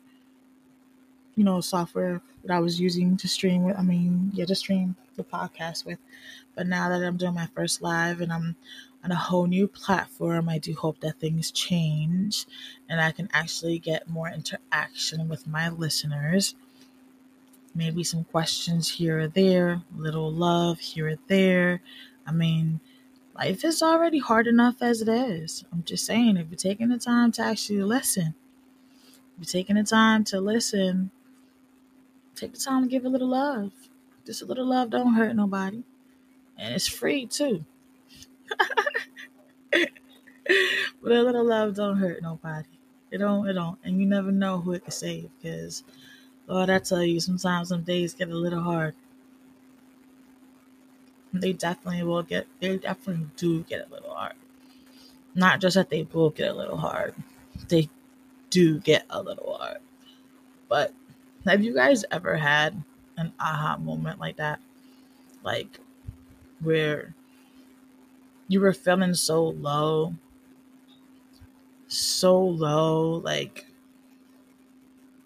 you 1.35 1.43
know, 1.43 1.61
software 1.61 2.21
that 2.43 2.53
I 2.53 2.59
was 2.59 2.79
using 2.79 3.17
to 3.17 3.27
stream 3.27 3.63
with. 3.63 3.77
I 3.77 3.81
mean, 3.81 4.31
yeah, 4.33 4.45
to 4.45 4.55
stream 4.55 4.95
the 5.15 5.23
podcast 5.23 5.85
with. 5.85 5.99
But 6.55 6.67
now 6.67 6.89
that 6.89 7.03
I'm 7.03 7.17
doing 7.17 7.35
my 7.35 7.47
first 7.55 7.81
live 7.81 8.21
and 8.21 8.31
I'm 8.33 8.55
on 9.03 9.11
a 9.11 9.15
whole 9.15 9.47
new 9.47 9.67
platform, 9.67 10.49
I 10.49 10.57
do 10.57 10.75
hope 10.75 10.99
that 11.01 11.19
things 11.19 11.51
change 11.51 12.45
and 12.89 13.01
I 13.01 13.11
can 13.11 13.29
actually 13.33 13.79
get 13.79 14.09
more 14.09 14.29
interaction 14.29 15.29
with 15.29 15.47
my 15.47 15.69
listeners 15.69 16.55
maybe 17.75 18.03
some 18.03 18.25
questions 18.25 18.89
here 18.89 19.19
or 19.21 19.27
there, 19.27 19.81
little 19.95 20.31
love 20.31 20.79
here 20.79 21.09
or 21.09 21.15
there. 21.27 21.81
I 22.27 22.31
mean, 22.31 22.79
life 23.35 23.65
is 23.65 23.83
already 23.83 24.19
hard 24.19 24.47
enough 24.47 24.77
as 24.81 25.01
it 25.01 25.09
is. 25.09 25.65
I'm 25.73 25.83
just 25.83 26.05
saying, 26.05 26.37
if 26.37 26.49
you're 26.49 26.57
taking 26.57 26.89
the 26.89 26.99
time 26.99 27.31
to 27.33 27.43
actually 27.43 27.83
listen, 27.83 28.35
If 29.33 29.39
you're 29.39 29.45
taking 29.63 29.77
the 29.77 29.83
time 29.83 30.23
to 30.25 30.39
listen, 30.41 31.11
take 32.35 32.53
the 32.53 32.59
time 32.59 32.83
to 32.83 32.89
give 32.89 33.05
a 33.05 33.09
little 33.09 33.29
love. 33.29 33.71
Just 34.25 34.41
a 34.43 34.45
little 34.45 34.67
love 34.67 34.89
don't 34.91 35.13
hurt 35.15 35.35
nobody. 35.35 35.83
And 36.57 36.73
it's 36.75 36.87
free 36.87 37.27
too. 37.27 37.65
but 39.71 41.11
a 41.11 41.23
little 41.23 41.45
love 41.45 41.75
don't 41.75 41.97
hurt 41.97 42.21
nobody. 42.21 42.67
It 43.11 43.19
don't, 43.19 43.47
it 43.47 43.53
don't. 43.53 43.79
And 43.83 43.99
you 43.99 44.05
never 44.07 44.31
know 44.31 44.59
who 44.61 44.73
it 44.73 44.83
can 44.83 44.91
save 44.91 45.29
because, 45.41 45.83
Oh, 46.49 46.55
Lord, 46.55 46.71
I 46.71 46.79
tell 46.79 47.03
you, 47.03 47.19
sometimes 47.19 47.69
some 47.69 47.83
days 47.83 48.15
get 48.15 48.29
a 48.29 48.35
little 48.35 48.61
hard. 48.61 48.95
They 51.31 51.53
definitely 51.53 52.03
will 52.03 52.23
get, 52.23 52.47
they 52.59 52.77
definitely 52.77 53.27
do 53.37 53.61
get 53.63 53.87
a 53.87 53.93
little 53.93 54.09
hard. 54.13 54.33
Not 55.35 55.61
just 55.61 55.75
that 55.75 55.91
they 55.91 56.07
will 56.11 56.31
get 56.31 56.49
a 56.49 56.53
little 56.53 56.77
hard, 56.77 57.13
they 57.67 57.87
do 58.49 58.79
get 58.79 59.05
a 59.11 59.21
little 59.21 59.53
hard. 59.53 59.77
But 60.67 60.91
have 61.45 61.63
you 61.63 61.73
guys 61.73 62.03
ever 62.11 62.35
had 62.35 62.81
an 63.15 63.31
aha 63.39 63.77
moment 63.77 64.19
like 64.19 64.37
that? 64.37 64.59
Like 65.43 65.79
where 66.61 67.13
you 68.47 68.59
were 68.59 68.73
feeling 68.73 69.13
so 69.13 69.49
low, 69.49 70.15
so 71.87 72.39
low, 72.39 73.21
like 73.23 73.68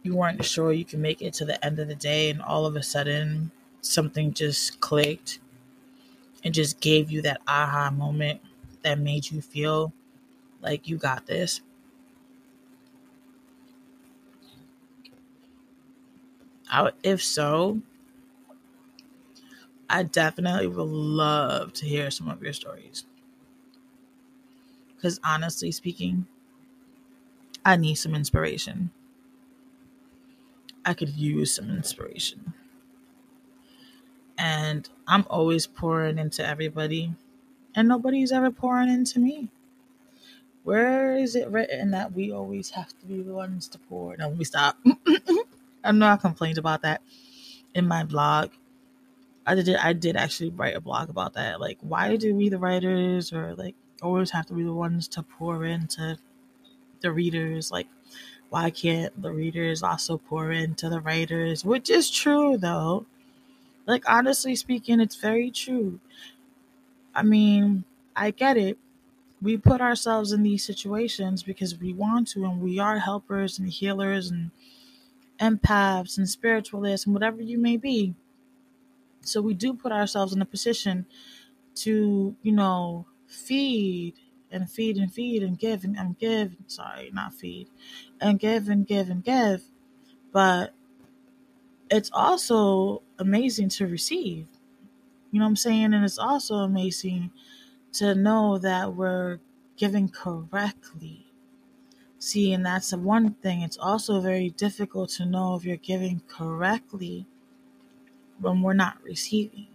you 0.03 0.15
weren't 0.15 0.43
sure 0.45 0.72
you 0.72 0.86
could 0.86 1.00
make 1.00 1.22
it 1.22 1.33
to 1.36 1.45
the 1.45 1.63
end 1.65 1.79
of 1.79 1.88
the 1.88 1.95
day, 1.95 2.29
and 2.29 2.41
all 2.41 2.65
of 2.65 2.75
a 2.75 2.83
sudden 2.83 3.51
something 3.81 4.33
just 4.33 4.79
clicked 4.79 5.39
and 6.43 6.53
just 6.53 6.79
gave 6.79 7.12
you 7.12 7.22
that 7.22 7.41
aha 7.48 7.89
moment 7.91 8.41
that 8.83 9.00
made 9.00 9.31
you 9.31 9.41
feel 9.41 9.93
like 10.62 10.88
you 10.88 10.98
got 10.98 11.25
this. 11.27 11.62
I, 16.69 16.91
if 17.03 17.24
so, 17.24 17.81
I 19.89 20.03
definitely 20.03 20.67
would 20.67 20.83
love 20.83 21.74
to 21.74 21.86
hear 21.86 22.10
some 22.12 22.29
of 22.29 22.41
your 22.41 22.53
stories. 22.53 23.05
Because 24.95 25.19
honestly 25.24 25.72
speaking, 25.72 26.25
I 27.65 27.75
need 27.75 27.95
some 27.95 28.15
inspiration. 28.15 28.91
I 30.86 30.94
could 30.94 31.10
use 31.10 31.56
some 31.56 31.70
inspiration. 31.70 32.54
And 34.38 34.90
I'm 35.08 35.25
always 35.30 35.68
pouring 35.68 36.18
into 36.18 36.46
everybody, 36.46 37.13
and 37.75 37.88
nobody's 37.88 38.32
ever 38.32 38.52
pouring 38.52 38.90
into 38.90 39.20
me. 39.20 39.50
Where 40.63 41.16
is 41.18 41.36
it 41.36 41.50
written 41.50 41.92
that 41.92 42.13
we 42.13 42.32
always 42.32 42.72
have 42.72 42.98
to 43.00 43.06
be 43.06 43.22
the 43.22 43.34
ones 43.34 43.68
to 43.70 43.80
pour? 43.80 44.16
No, 44.18 44.32
me 44.32 44.46
stop. 44.46 44.78
I 45.84 45.92
know 45.92 46.08
I 46.08 46.18
complained 46.18 46.58
about 46.58 46.82
that 46.84 47.02
in 47.75 47.88
my 47.88 48.04
blog. 48.06 48.52
I 49.46 49.56
did 49.56 49.75
I 49.75 49.92
did 49.94 50.16
actually 50.16 50.52
write 50.52 50.75
a 50.75 50.82
blog 50.82 51.10
about 51.10 51.34
that. 51.34 51.60
Like, 51.60 51.78
why 51.82 52.16
do 52.16 52.34
we 52.34 52.48
the 52.48 52.58
writers 52.60 53.34
or 53.34 53.56
like 53.56 53.75
always 54.02 54.32
have 54.32 54.46
to 54.48 54.54
be 54.54 54.63
the 54.63 54.74
ones 54.74 55.08
to 55.10 55.24
pour 55.24 55.66
into 55.66 56.18
the 57.02 57.12
readers? 57.12 57.72
Like, 57.72 57.88
why 58.53 58.69
can't 58.69 59.19
the 59.19 59.31
readers 59.31 59.81
also 59.83 60.19
pour 60.19 60.51
into 60.51 60.88
the 60.88 61.01
writers? 61.01 61.65
Which 61.65 61.89
is 61.89 62.12
true 62.12 62.55
though. 62.57 63.07
Like 63.88 64.03
honestly 64.10 64.55
speaking, 64.55 65.00
it's 65.01 65.15
very 65.17 65.51
true. 65.51 66.00
I 67.16 67.24
mean, 67.24 67.83
I 68.16 68.31
get 68.31 68.57
it. 68.57 68.77
We 69.42 69.57
put 69.57 69.81
ourselves 69.81 70.31
in 70.33 70.44
these 70.44 70.66
situations 70.66 71.44
because 71.44 71.77
we 71.79 71.94
want 71.94 72.29
to 72.29 72.46
and 72.46 72.61
we 72.61 72.79
are 72.79 73.00
helpers 73.00 73.59
and 73.59 73.70
healers 73.70 74.31
and 74.31 74.51
empaths 75.39 76.18
and 76.18 76.29
spiritualists 76.29 77.05
and 77.07 77.13
whatever 77.16 77.42
you 77.42 77.57
may 77.59 77.77
be. 77.77 78.16
So 79.22 79.42
we 79.42 79.53
do 79.53 79.74
put 79.74 79.92
ourselves 79.92 80.33
in 80.33 80.42
a 80.42 80.46
position 80.46 81.05
to, 81.77 82.35
you 82.42 82.51
know, 82.51 83.07
feed 83.27 84.16
and 84.53 84.70
feed 84.70 84.98
and 84.98 85.13
feed 85.13 85.44
and 85.44 85.57
give 85.59 85.83
and, 85.83 85.98
and 85.98 86.18
give. 86.18 86.55
Sorry, 86.68 87.09
not 87.13 87.33
feed. 87.33 87.68
And 88.22 88.39
give 88.39 88.70
and 88.70 88.87
give 88.87 89.09
and 89.09 89.24
give. 89.24 89.63
But 90.31 90.74
it's 91.89 92.11
also 92.13 93.01
amazing 93.20 93.70
to 93.70 93.87
receive. 93.87 94.48
You 95.31 95.39
know 95.39 95.46
what 95.46 95.50
I'm 95.50 95.55
saying? 95.55 95.94
And 95.94 96.05
it's 96.05 96.20
also 96.20 96.55
amazing 96.55 97.31
to 97.94 98.16
know 98.16 98.57
that 98.59 98.96
we're 98.96 99.39
giving 99.77 100.09
correctly. 100.09 101.27
See, 102.20 102.53
and 102.53 102.66
that's 102.66 102.92
the 102.92 102.98
one 102.98 103.33
thing. 103.35 103.61
It's 103.61 103.77
also 103.77 104.22
very 104.22 104.50
difficult 104.51 105.09
to 105.11 105.25
know 105.25 105.55
if 105.55 105.66
you're 105.66 105.77
giving 105.77 106.22
correctly 106.27 107.25
when 108.39 108.61
we're 108.61 108.74
not 108.74 108.98
receiving. 109.03 109.68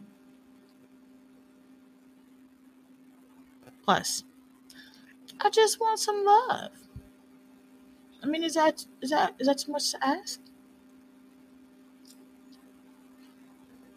Plus, 3.85 4.25
I 5.41 5.51
just 5.51 5.81
want 5.81 6.01
some 6.01 6.25
love. 6.25 6.71
I 8.23 8.27
mean, 8.27 8.43
is 8.43 8.55
that 8.55 8.85
is 9.01 9.11
that 9.11 9.35
is 9.39 9.47
that 9.47 9.59
too 9.59 9.73
much 9.73 9.91
to 9.93 10.05
ask? 10.07 10.41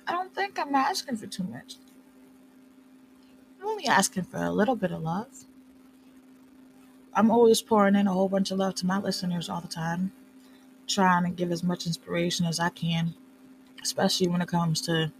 I 0.07 0.13
don't 0.13 0.33
think 0.33 0.59
I'm 0.59 0.75
asking 0.75 1.17
for 1.17 1.27
too 1.27 1.43
much. 1.43 1.77
I'm 3.59 3.67
only 3.67 3.87
asking 3.87 4.23
for 4.23 4.37
a 4.37 4.51
little 4.51 4.75
bit 4.75 4.91
of 4.91 5.01
love. 5.01 5.45
I'm 7.13 7.31
always 7.31 7.61
pouring 7.61 7.95
in 7.95 8.07
a 8.07 8.13
whole 8.13 8.29
bunch 8.29 8.51
of 8.51 8.59
love 8.59 8.75
to 8.75 8.85
my 8.85 8.99
listeners 8.99 9.49
all 9.49 9.61
the 9.61 9.67
time, 9.67 10.11
trying 10.87 11.23
to 11.23 11.29
give 11.29 11.51
as 11.51 11.63
much 11.63 11.87
inspiration 11.87 12.45
as 12.45 12.59
I 12.59 12.69
can, 12.69 13.15
especially 13.81 14.27
when 14.27 14.41
it 14.41 14.47
comes 14.47 14.81
to 14.81 15.11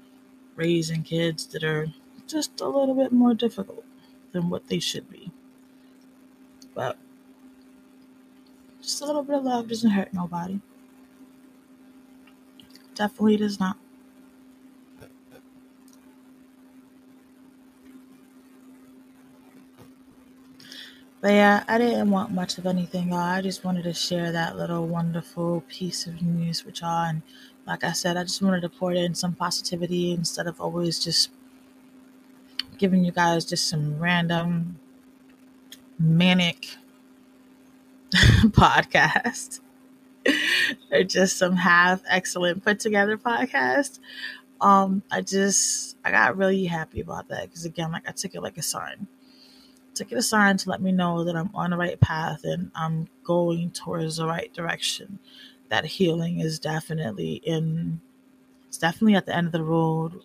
raising 0.55 1.03
kids 1.03 1.47
that 1.47 1.63
are 1.63 1.87
just 2.27 2.61
a 2.61 2.67
little 2.67 2.95
bit 2.95 3.11
more 3.11 3.33
difficult 3.33 3.83
than 4.31 4.49
what 4.49 4.67
they 4.67 4.79
should 4.79 5.09
be. 5.09 5.30
But 6.73 6.97
just 8.81 9.01
a 9.01 9.05
little 9.05 9.23
bit 9.23 9.37
of 9.37 9.43
love 9.43 9.67
doesn't 9.67 9.91
hurt 9.91 10.13
nobody. 10.13 10.59
Definitely 12.95 13.37
does 13.37 13.59
not. 13.59 13.77
But 21.21 21.33
yeah, 21.33 21.63
I 21.67 21.77
didn't 21.77 22.09
want 22.11 22.31
much 22.31 22.57
of 22.57 22.65
anything, 22.65 23.09
y'all. 23.09 23.19
I 23.19 23.41
just 23.41 23.63
wanted 23.63 23.83
to 23.83 23.93
share 23.93 24.31
that 24.31 24.57
little 24.57 24.87
wonderful 24.87 25.61
piece 25.67 26.07
of 26.07 26.21
news 26.21 26.65
with 26.65 26.81
y'all. 26.81 27.05
And 27.09 27.21
like 27.67 27.83
I 27.83 27.91
said, 27.91 28.17
I 28.17 28.23
just 28.23 28.41
wanted 28.41 28.61
to 28.61 28.69
pour 28.69 28.93
in 28.93 29.13
some 29.15 29.33
positivity 29.35 30.11
instead 30.13 30.47
of 30.47 30.59
always 30.59 30.99
just 30.99 31.29
giving 32.77 33.03
you 33.05 33.11
guys 33.11 33.45
just 33.45 33.67
some 33.69 33.99
random 33.99 34.79
manic 36.01 36.67
podcast 38.13 39.59
or 40.91 41.03
just 41.03 41.37
some 41.37 41.55
half 41.55 42.01
excellent 42.09 42.63
put 42.63 42.79
together 42.79 43.17
podcast. 43.17 43.99
Um, 44.59 45.03
I 45.11 45.21
just 45.21 45.97
I 46.05 46.11
got 46.11 46.37
really 46.37 46.65
happy 46.65 47.01
about 47.01 47.29
that 47.29 47.43
because 47.47 47.65
again, 47.65 47.91
like 47.91 48.07
I 48.07 48.11
took 48.11 48.35
it 48.35 48.41
like 48.41 48.57
a 48.57 48.61
sign 48.61 49.07
took 49.93 50.11
it 50.11 50.17
a 50.17 50.21
sign 50.21 50.57
to 50.57 50.69
let 50.69 50.81
me 50.81 50.91
know 50.91 51.23
that 51.23 51.35
I'm 51.35 51.51
on 51.53 51.71
the 51.71 51.77
right 51.77 51.99
path 51.99 52.43
and 52.43 52.71
I'm 52.75 53.07
going 53.23 53.71
towards 53.71 54.17
the 54.17 54.25
right 54.27 54.53
direction. 54.53 55.19
That 55.69 55.85
healing 55.85 56.39
is 56.39 56.59
definitely 56.59 57.41
in, 57.43 58.01
it's 58.67 58.77
definitely 58.77 59.15
at 59.15 59.25
the 59.25 59.35
end 59.35 59.47
of 59.47 59.53
the 59.53 59.63
road. 59.63 60.21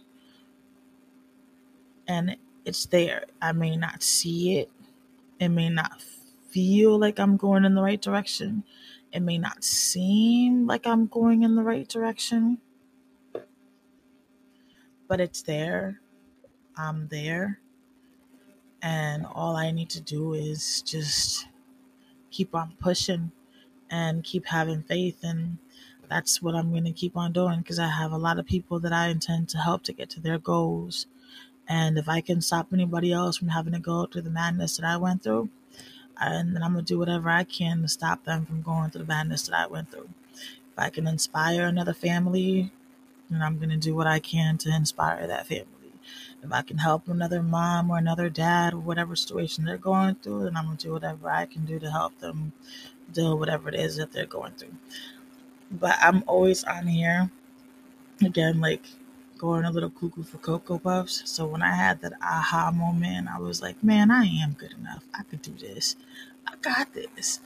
And 2.08 2.36
it's 2.64 2.86
there. 2.86 3.24
I 3.42 3.52
may 3.52 3.76
not 3.76 4.02
see 4.02 4.58
it. 4.58 4.70
It 5.40 5.50
may 5.50 5.70
not 5.70 6.02
feel 6.50 6.98
like 6.98 7.18
I'm 7.20 7.36
going 7.36 7.64
in 7.64 7.74
the 7.74 7.82
right 7.82 8.00
direction. 8.00 8.64
It 9.12 9.20
may 9.20 9.38
not 9.38 9.64
seem 9.64 10.66
like 10.66 10.86
I'm 10.86 11.06
going 11.06 11.42
in 11.42 11.56
the 11.56 11.62
right 11.64 11.88
direction. 11.88 12.58
But 15.08 15.20
it's 15.20 15.42
there. 15.42 16.00
I'm 16.76 17.08
there 17.08 17.60
and 18.82 19.26
all 19.26 19.56
I 19.56 19.70
need 19.70 19.90
to 19.90 20.00
do 20.00 20.34
is 20.34 20.82
just 20.82 21.48
keep 22.30 22.54
on 22.54 22.74
pushing 22.80 23.32
and 23.90 24.24
keep 24.24 24.46
having 24.46 24.82
faith. 24.82 25.18
And 25.22 25.58
that's 26.08 26.42
what 26.42 26.54
I'm 26.54 26.70
going 26.72 26.84
to 26.84 26.92
keep 26.92 27.16
on 27.16 27.32
doing 27.32 27.60
because 27.60 27.78
I 27.78 27.88
have 27.88 28.12
a 28.12 28.18
lot 28.18 28.38
of 28.38 28.46
people 28.46 28.80
that 28.80 28.92
I 28.92 29.08
intend 29.08 29.48
to 29.50 29.58
help 29.58 29.84
to 29.84 29.92
get 29.92 30.10
to 30.10 30.20
their 30.20 30.38
goals. 30.38 31.06
And 31.68 31.98
if 31.98 32.08
I 32.08 32.20
can 32.20 32.40
stop 32.40 32.68
anybody 32.72 33.12
else 33.12 33.36
from 33.36 33.48
having 33.48 33.72
to 33.72 33.78
go 33.78 34.06
through 34.06 34.22
the 34.22 34.30
madness 34.30 34.76
that 34.76 34.86
I 34.86 34.96
went 34.96 35.22
through, 35.22 35.48
and 36.20 36.54
then 36.54 36.62
I'm 36.62 36.72
going 36.72 36.84
to 36.84 36.92
do 36.92 36.98
whatever 36.98 37.28
I 37.28 37.44
can 37.44 37.82
to 37.82 37.88
stop 37.88 38.24
them 38.24 38.46
from 38.46 38.62
going 38.62 38.90
through 38.90 39.02
the 39.02 39.08
madness 39.08 39.42
that 39.48 39.56
I 39.58 39.66
went 39.66 39.90
through. 39.90 40.08
If 40.34 40.78
I 40.78 40.90
can 40.90 41.06
inspire 41.06 41.66
another 41.66 41.94
family 41.94 42.70
then 43.30 43.42
I'm 43.42 43.58
going 43.58 43.70
to 43.70 43.76
do 43.76 43.94
what 43.94 44.06
I 44.06 44.18
can 44.18 44.58
to 44.58 44.74
inspire 44.74 45.26
that 45.26 45.46
family. 45.46 45.66
If 46.42 46.52
I 46.52 46.62
can 46.62 46.78
help 46.78 47.08
another 47.08 47.42
mom 47.42 47.90
or 47.90 47.98
another 47.98 48.28
dad 48.28 48.74
or 48.74 48.78
whatever 48.78 49.16
situation 49.16 49.64
they're 49.64 49.78
going 49.78 50.16
through, 50.16 50.44
then 50.44 50.56
I'm 50.56 50.66
going 50.66 50.76
to 50.76 50.86
do 50.86 50.92
whatever 50.92 51.30
I 51.30 51.46
can 51.46 51.64
do 51.64 51.78
to 51.80 51.90
help 51.90 52.18
them 52.20 52.52
deal 53.12 53.38
whatever 53.38 53.68
it 53.68 53.74
is 53.74 53.96
that 53.96 54.12
they're 54.12 54.26
going 54.26 54.52
through. 54.52 54.74
But 55.70 55.96
I'm 56.00 56.22
always 56.26 56.62
on 56.64 56.86
here, 56.86 57.30
again, 58.24 58.60
like 58.60 58.84
going 59.38 59.64
a 59.64 59.70
little 59.70 59.90
cuckoo 59.90 60.22
for 60.22 60.38
Cocoa 60.38 60.78
Puffs. 60.78 61.22
So 61.30 61.46
when 61.46 61.62
I 61.62 61.74
had 61.74 62.00
that 62.00 62.14
aha 62.22 62.70
moment, 62.70 63.28
I 63.28 63.38
was 63.38 63.62
like, 63.62 63.82
man, 63.82 64.10
I 64.10 64.24
am 64.24 64.52
good 64.52 64.72
enough. 64.72 65.04
I 65.14 65.22
could 65.24 65.42
do 65.42 65.52
this. 65.52 65.96
I 66.46 66.54
got 66.62 66.92
this. 66.94 67.40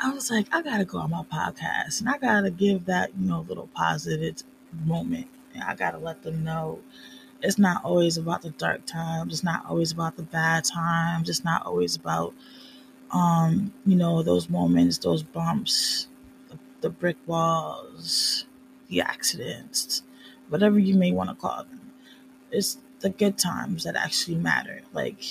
I 0.00 0.10
was 0.10 0.30
like, 0.30 0.46
I 0.52 0.62
gotta 0.62 0.84
go 0.84 0.98
on 0.98 1.10
my 1.10 1.22
podcast 1.24 2.00
and 2.00 2.08
I 2.08 2.18
gotta 2.18 2.50
give 2.50 2.86
that, 2.86 3.10
you 3.18 3.28
know, 3.28 3.44
little 3.48 3.68
positive 3.74 4.42
moment. 4.84 5.26
And 5.54 5.64
I 5.64 5.74
gotta 5.74 5.98
let 5.98 6.22
them 6.22 6.44
know 6.44 6.80
it's 7.42 7.58
not 7.58 7.84
always 7.84 8.16
about 8.16 8.42
the 8.42 8.50
dark 8.50 8.84
times. 8.86 9.32
It's 9.32 9.44
not 9.44 9.64
always 9.68 9.92
about 9.92 10.16
the 10.16 10.22
bad 10.22 10.64
times. 10.64 11.28
It's 11.28 11.44
not 11.44 11.64
always 11.66 11.96
about, 11.96 12.34
um, 13.10 13.72
you 13.86 13.96
know, 13.96 14.22
those 14.22 14.50
moments, 14.50 14.98
those 14.98 15.22
bumps, 15.22 16.08
the, 16.50 16.58
the 16.80 16.90
brick 16.90 17.16
walls, 17.26 18.44
the 18.88 19.00
accidents, 19.00 20.02
whatever 20.48 20.78
you 20.78 20.94
may 20.94 21.12
want 21.12 21.30
to 21.30 21.36
call 21.36 21.64
them. 21.64 21.92
It's 22.50 22.78
the 23.00 23.10
good 23.10 23.38
times 23.38 23.84
that 23.84 23.96
actually 23.96 24.36
matter. 24.36 24.82
Like, 24.92 25.22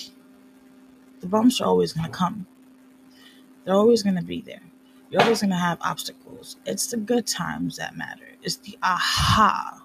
the 1.20 1.26
bumps 1.26 1.60
are 1.60 1.66
always 1.66 1.92
going 1.92 2.06
to 2.06 2.16
come 2.16 2.46
they're 3.68 3.76
always 3.76 4.02
going 4.02 4.16
to 4.16 4.24
be 4.24 4.40
there. 4.40 4.62
You're 5.10 5.22
always 5.22 5.42
going 5.42 5.50
to 5.50 5.56
have 5.56 5.76
obstacles. 5.82 6.56
It's 6.64 6.86
the 6.86 6.96
good 6.96 7.26
times 7.26 7.76
that 7.76 7.98
matter. 7.98 8.24
It's 8.42 8.56
the 8.56 8.78
aha. 8.82 9.82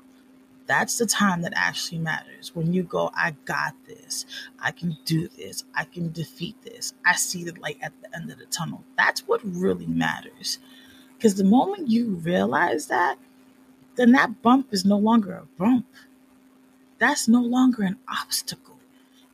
That's 0.68 0.98
the 0.98 1.06
time 1.06 1.42
that 1.42 1.52
actually 1.54 1.98
matters. 1.98 2.56
When 2.56 2.74
you 2.74 2.84
go, 2.84 3.12
I 3.14 3.36
got 3.44 3.74
this. 3.86 4.26
I 4.62 4.72
can 4.72 4.98
do 5.04 5.28
this. 5.28 5.66
I 5.76 5.84
can 5.84 6.14
defeat 6.14 6.56
this. 6.64 6.94
I 7.06 7.16
see 7.18 7.44
the 7.44 7.60
light 7.60 7.78
at 7.82 7.92
the 8.02 8.16
end 8.16 8.32
of 8.32 8.38
the 8.40 8.46
tunnel. 8.46 8.86
That's 8.98 9.28
what 9.28 9.42
really 9.44 9.88
matters. 9.88 10.60
Because 11.18 11.36
the 11.36 11.44
moment 11.44 11.90
you 11.90 12.12
realize 12.24 12.88
that, 12.88 13.18
then 13.96 14.12
that 14.14 14.42
bump 14.42 14.68
is 14.72 14.86
no 14.86 14.98
longer 14.98 15.34
a 15.34 15.46
bump. 15.58 15.86
That's 17.00 17.28
no 17.28 17.42
longer 17.42 17.84
an 17.84 17.98
obstacle. 18.08 18.80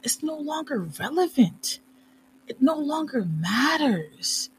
It's 0.04 0.24
no 0.24 0.38
longer 0.38 0.80
relevant 1.00 1.80
it 2.50 2.62
no 2.62 2.76
longer 2.76 3.24
matters. 3.24 4.50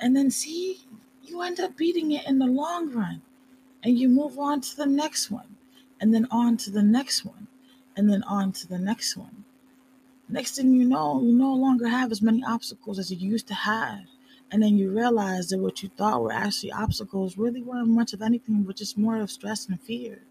And 0.00 0.16
then 0.16 0.30
see, 0.30 0.80
you 1.22 1.40
end 1.40 1.60
up 1.60 1.76
beating 1.76 2.10
it 2.10 2.26
in 2.26 2.40
the 2.40 2.46
long 2.46 2.92
run. 2.92 3.22
And 3.84 3.98
you 3.98 4.08
move 4.08 4.38
on 4.38 4.60
to 4.60 4.76
the 4.76 4.86
next 4.86 5.30
one, 5.30 5.56
and 6.00 6.14
then 6.14 6.28
on 6.30 6.56
to 6.58 6.70
the 6.70 6.82
next 6.82 7.24
one, 7.24 7.48
and 7.96 8.08
then 8.08 8.22
on 8.24 8.52
to 8.52 8.68
the 8.68 8.78
next 8.78 9.16
one. 9.16 9.44
Next 10.28 10.54
thing 10.56 10.72
you 10.72 10.84
know, 10.84 11.20
you 11.20 11.32
no 11.32 11.52
longer 11.52 11.88
have 11.88 12.12
as 12.12 12.22
many 12.22 12.44
obstacles 12.44 13.00
as 13.00 13.10
you 13.10 13.16
used 13.16 13.48
to 13.48 13.54
have. 13.54 14.04
And 14.52 14.62
then 14.62 14.78
you 14.78 14.92
realize 14.92 15.48
that 15.48 15.58
what 15.60 15.82
you 15.82 15.90
thought 15.96 16.22
were 16.22 16.32
actually 16.32 16.72
obstacles 16.72 17.38
really 17.38 17.62
weren't 17.62 17.88
much 17.88 18.12
of 18.12 18.22
anything 18.22 18.62
but 18.64 18.76
just 18.76 18.98
more 18.98 19.16
of 19.18 19.30
stress 19.32 19.68
and 19.68 19.80
fear, 19.80 20.24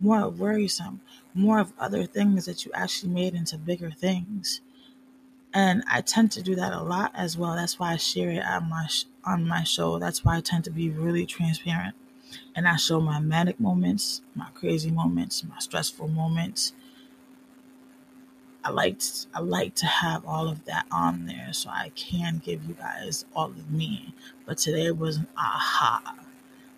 more 0.00 0.20
of 0.22 0.40
worrisome, 0.40 1.02
more 1.34 1.60
of 1.60 1.72
other 1.78 2.06
things 2.06 2.46
that 2.46 2.64
you 2.66 2.72
actually 2.74 3.12
made 3.12 3.34
into 3.34 3.58
bigger 3.58 3.90
things 3.92 4.62
and 5.52 5.82
I 5.90 6.00
tend 6.02 6.32
to 6.32 6.42
do 6.42 6.54
that 6.56 6.72
a 6.72 6.82
lot 6.82 7.12
as 7.14 7.36
well. 7.36 7.54
That's 7.54 7.78
why 7.78 7.92
I 7.92 7.96
share 7.96 8.30
it 8.30 8.44
on 8.44 8.68
my 8.68 8.86
sh- 8.86 9.04
on 9.24 9.46
my 9.46 9.64
show. 9.64 9.98
That's 9.98 10.24
why 10.24 10.36
I 10.36 10.40
tend 10.40 10.64
to 10.64 10.70
be 10.70 10.90
really 10.90 11.26
transparent, 11.26 11.94
and 12.54 12.68
I 12.68 12.76
show 12.76 13.00
my 13.00 13.20
manic 13.20 13.60
moments, 13.60 14.22
my 14.34 14.50
crazy 14.54 14.90
moments, 14.90 15.44
my 15.44 15.58
stressful 15.58 16.08
moments. 16.08 16.72
I 18.68 18.70
like 18.70 19.00
I 19.32 19.40
like 19.40 19.74
to 19.76 19.86
have 19.86 20.26
all 20.26 20.46
of 20.46 20.66
that 20.66 20.84
on 20.92 21.24
there 21.24 21.54
so 21.54 21.70
I 21.70 21.90
can 21.94 22.42
give 22.44 22.62
you 22.64 22.74
guys 22.74 23.24
all 23.34 23.46
of 23.46 23.70
me. 23.70 24.12
But 24.44 24.58
today 24.58 24.90
was 24.90 25.16
an 25.16 25.26
aha. 25.38 26.14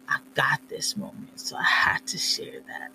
I 0.08 0.18
got 0.34 0.60
this 0.68 0.96
moment, 0.96 1.40
so 1.40 1.56
I 1.56 1.64
had 1.64 2.06
to 2.06 2.16
share 2.16 2.60
that. 2.68 2.92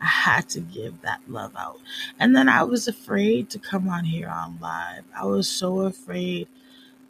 I 0.00 0.06
had 0.06 0.48
to 0.50 0.60
give 0.60 1.02
that 1.02 1.20
love 1.28 1.52
out. 1.56 1.78
And 2.18 2.34
then 2.34 2.48
I 2.48 2.64
was 2.64 2.88
afraid 2.88 3.48
to 3.50 3.60
come 3.60 3.88
on 3.88 4.06
here 4.06 4.28
on 4.28 4.58
live. 4.60 5.04
I 5.16 5.24
was 5.24 5.48
so 5.48 5.82
afraid 5.82 6.48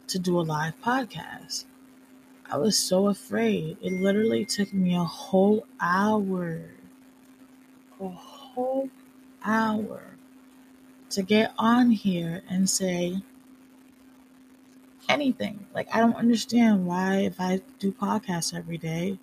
to 0.09 0.19
do 0.19 0.39
a 0.39 0.43
live 0.43 0.79
podcast. 0.83 1.65
I 2.45 2.57
was 2.57 2.77
so 2.77 3.07
afraid. 3.07 3.77
It 3.81 3.93
literally 3.93 4.45
took 4.45 4.71
me 4.71 4.95
a 4.95 5.03
whole 5.03 5.65
hour, 5.81 6.61
a 7.99 8.09
whole 8.09 8.91
hour 9.43 10.12
to 11.13 11.23
get 11.23 11.53
on 11.57 11.91
here 11.91 12.43
and 12.49 12.69
say 12.69 13.23
anything. 15.09 15.65
Like, 15.73 15.93
I 15.93 15.99
don't 15.99 16.15
understand 16.15 16.85
why, 16.85 17.17
if 17.19 17.39
I 17.39 17.61
do 17.79 17.91
podcasts 17.91 18.55
every 18.55 18.77
day, 18.77 19.19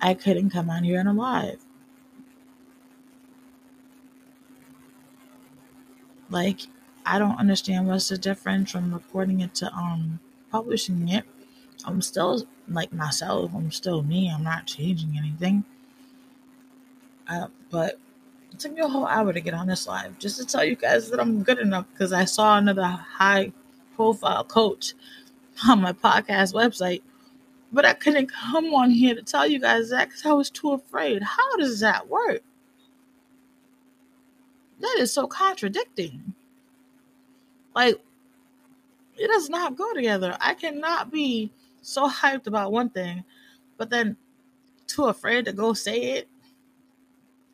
I 0.00 0.14
couldn't 0.14 0.50
come 0.50 0.70
on 0.70 0.84
here 0.84 1.00
and 1.00 1.08
alive. 1.08 1.60
Like, 6.30 6.62
I 7.06 7.18
don't 7.18 7.38
understand 7.38 7.88
what's 7.88 8.08
the 8.08 8.18
difference 8.18 8.70
from 8.70 8.92
recording 8.92 9.40
it 9.40 9.54
to 9.56 9.72
um 9.72 10.20
publishing 10.50 11.08
it. 11.08 11.24
I'm 11.84 12.02
still 12.02 12.46
like 12.68 12.92
myself. 12.92 13.52
I'm 13.54 13.70
still 13.70 14.02
me. 14.02 14.30
I'm 14.30 14.44
not 14.44 14.66
changing 14.66 15.16
anything. 15.18 15.64
Uh, 17.28 17.48
but 17.70 17.98
it 18.52 18.58
took 18.58 18.72
me 18.72 18.80
a 18.80 18.88
whole 18.88 19.06
hour 19.06 19.32
to 19.32 19.40
get 19.40 19.54
on 19.54 19.66
this 19.66 19.86
live 19.86 20.18
just 20.18 20.38
to 20.38 20.46
tell 20.46 20.64
you 20.64 20.76
guys 20.76 21.10
that 21.10 21.20
I'm 21.20 21.42
good 21.42 21.58
enough 21.58 21.86
because 21.92 22.12
I 22.12 22.24
saw 22.24 22.58
another 22.58 22.84
high 22.84 23.52
profile 23.96 24.44
coach 24.44 24.94
on 25.68 25.82
my 25.82 25.92
podcast 25.92 26.54
website 26.54 27.02
but 27.72 27.84
I 27.84 27.94
couldn't 27.94 28.32
come 28.32 28.74
on 28.74 28.90
here 28.90 29.14
to 29.14 29.22
tell 29.22 29.46
you 29.46 29.60
guys 29.60 29.90
that 29.90 30.08
because 30.08 30.24
I 30.24 30.32
was 30.32 30.50
too 30.50 30.72
afraid. 30.72 31.22
How 31.22 31.56
does 31.56 31.80
that 31.80 32.08
work? 32.08 32.42
That 34.80 34.96
is 35.00 35.12
so 35.12 35.26
contradicting. 35.26 36.34
Like, 37.74 38.00
it 39.16 39.28
does 39.28 39.50
not 39.50 39.76
go 39.76 39.92
together. 39.92 40.36
I 40.40 40.54
cannot 40.54 41.10
be 41.10 41.50
so 41.82 42.08
hyped 42.08 42.46
about 42.46 42.72
one 42.72 42.88
thing, 42.90 43.24
but 43.76 43.90
then 43.90 44.16
too 44.86 45.04
afraid 45.06 45.44
to 45.44 45.52
go 45.52 45.74
say 45.74 46.00
it. 46.00 46.28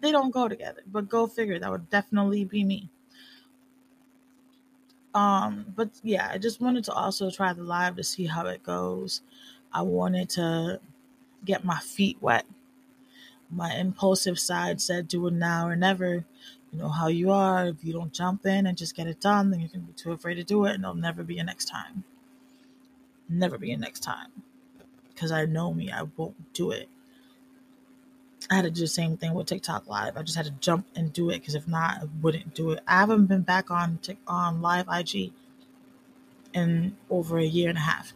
They 0.00 0.12
don't 0.12 0.30
go 0.30 0.48
together, 0.48 0.83
but 0.87 1.09
go 1.09 1.26
figure. 1.26 1.59
That 1.59 1.70
would 1.70 1.90
definitely 1.90 2.44
be 2.44 2.64
me. 2.64 2.90
Um, 5.14 5.66
but 5.74 5.90
yeah, 6.02 6.28
I 6.33 6.38
just 6.38 6.61
wanted 6.61 6.85
to 6.85 6.92
also 6.92 7.30
try 7.30 7.52
the 7.52 7.62
live 7.62 7.96
to 7.96 8.04
see 8.04 8.26
how 8.26 8.46
it 8.46 8.62
goes. 8.62 9.22
I 9.72 9.83
wanted 9.83 10.28
to 10.30 10.80
get 11.44 11.64
my 11.64 11.78
feet 11.78 12.18
wet. 12.20 12.44
My 13.50 13.74
impulsive 13.74 14.38
side 14.38 14.80
said, 14.80 15.07
do 15.09 15.26
it 15.28 15.35
now 15.35 15.68
or 15.68 15.76
never. 15.76 16.24
You 16.72 16.78
know 16.78 16.88
how 16.88 17.07
you 17.07 17.30
are. 17.30 17.68
If 17.68 17.85
you 17.85 17.92
don't 17.92 18.12
jump 18.12 18.46
in 18.46 18.66
and 18.66 18.76
just 18.76 18.96
get 18.96 19.07
it 19.07 19.20
done, 19.20 19.50
then 19.50 19.61
you're 19.61 19.68
going 19.68 19.83
to 19.83 19.87
be 19.87 19.92
too 19.92 20.12
afraid 20.12 20.35
to 20.35 20.44
do 20.44 20.64
it, 20.64 20.74
and 20.74 20.83
there'll 20.83 20.96
never 20.96 21.22
be 21.22 21.38
a 21.38 21.44
next 21.44 21.66
time. 21.66 22.02
Never 23.28 23.57
be 23.59 23.70
a 23.70 23.76
next 23.76 24.00
time. 24.00 24.30
Because 25.09 25.30
I 25.30 25.44
know 25.44 25.72
me, 25.72 25.92
I 25.92 26.02
won't 26.16 26.52
do 26.52 26.72
it. 26.72 26.88
I 28.50 28.57
had 28.57 28.62
to 28.64 28.70
do 28.70 28.83
the 28.83 28.87
same 28.87 29.16
thing 29.16 29.35
with 29.35 29.46
TikTok 29.46 29.87
Live. 29.88 30.16
I 30.16 30.22
just 30.22 30.37
had 30.37 30.46
to 30.46 30.52
jump 30.52 30.87
and 30.94 31.12
do 31.12 31.30
it 31.30 31.40
because 31.40 31.54
if 31.54 31.66
not, 31.66 31.98
I 32.02 32.04
wouldn't 32.22 32.54
do 32.54 32.70
it. 32.72 32.80
I 32.87 33.00
haven't 33.00 33.26
been 33.26 33.42
back 33.42 33.70
on 33.70 33.98
on 34.26 34.62
Live 34.62 34.87
IG 34.90 35.33
in 36.54 36.96
over 37.11 37.38
a 37.38 37.44
year 37.44 37.68
and 37.68 37.78
a 37.78 37.83
half. 37.83 38.12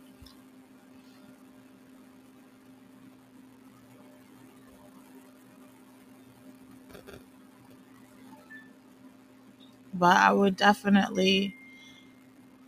But 9.94 10.16
I 10.16 10.32
would 10.32 10.56
definitely 10.56 11.54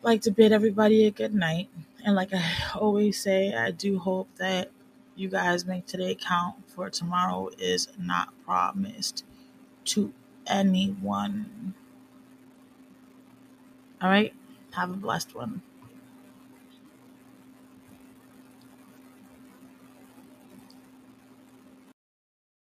like 0.02 0.22
to 0.22 0.30
bid 0.30 0.52
everybody 0.52 1.06
a 1.06 1.10
good 1.10 1.34
night. 1.34 1.68
And 2.04 2.14
like 2.16 2.32
I 2.32 2.42
always 2.74 3.20
say, 3.22 3.54
I 3.54 3.70
do 3.70 3.98
hope 3.98 4.28
that 4.36 4.70
you 5.16 5.28
guys 5.28 5.66
make 5.66 5.86
today 5.86 6.14
count, 6.14 6.56
for 6.70 6.90
tomorrow 6.90 7.50
is 7.58 7.88
not 7.98 8.32
promised 8.44 9.24
to 9.86 10.12
anyone. 10.46 11.74
All 14.00 14.10
right? 14.10 14.34
Have 14.72 14.90
a 14.90 14.94
blessed 14.94 15.34
one. 15.34 15.62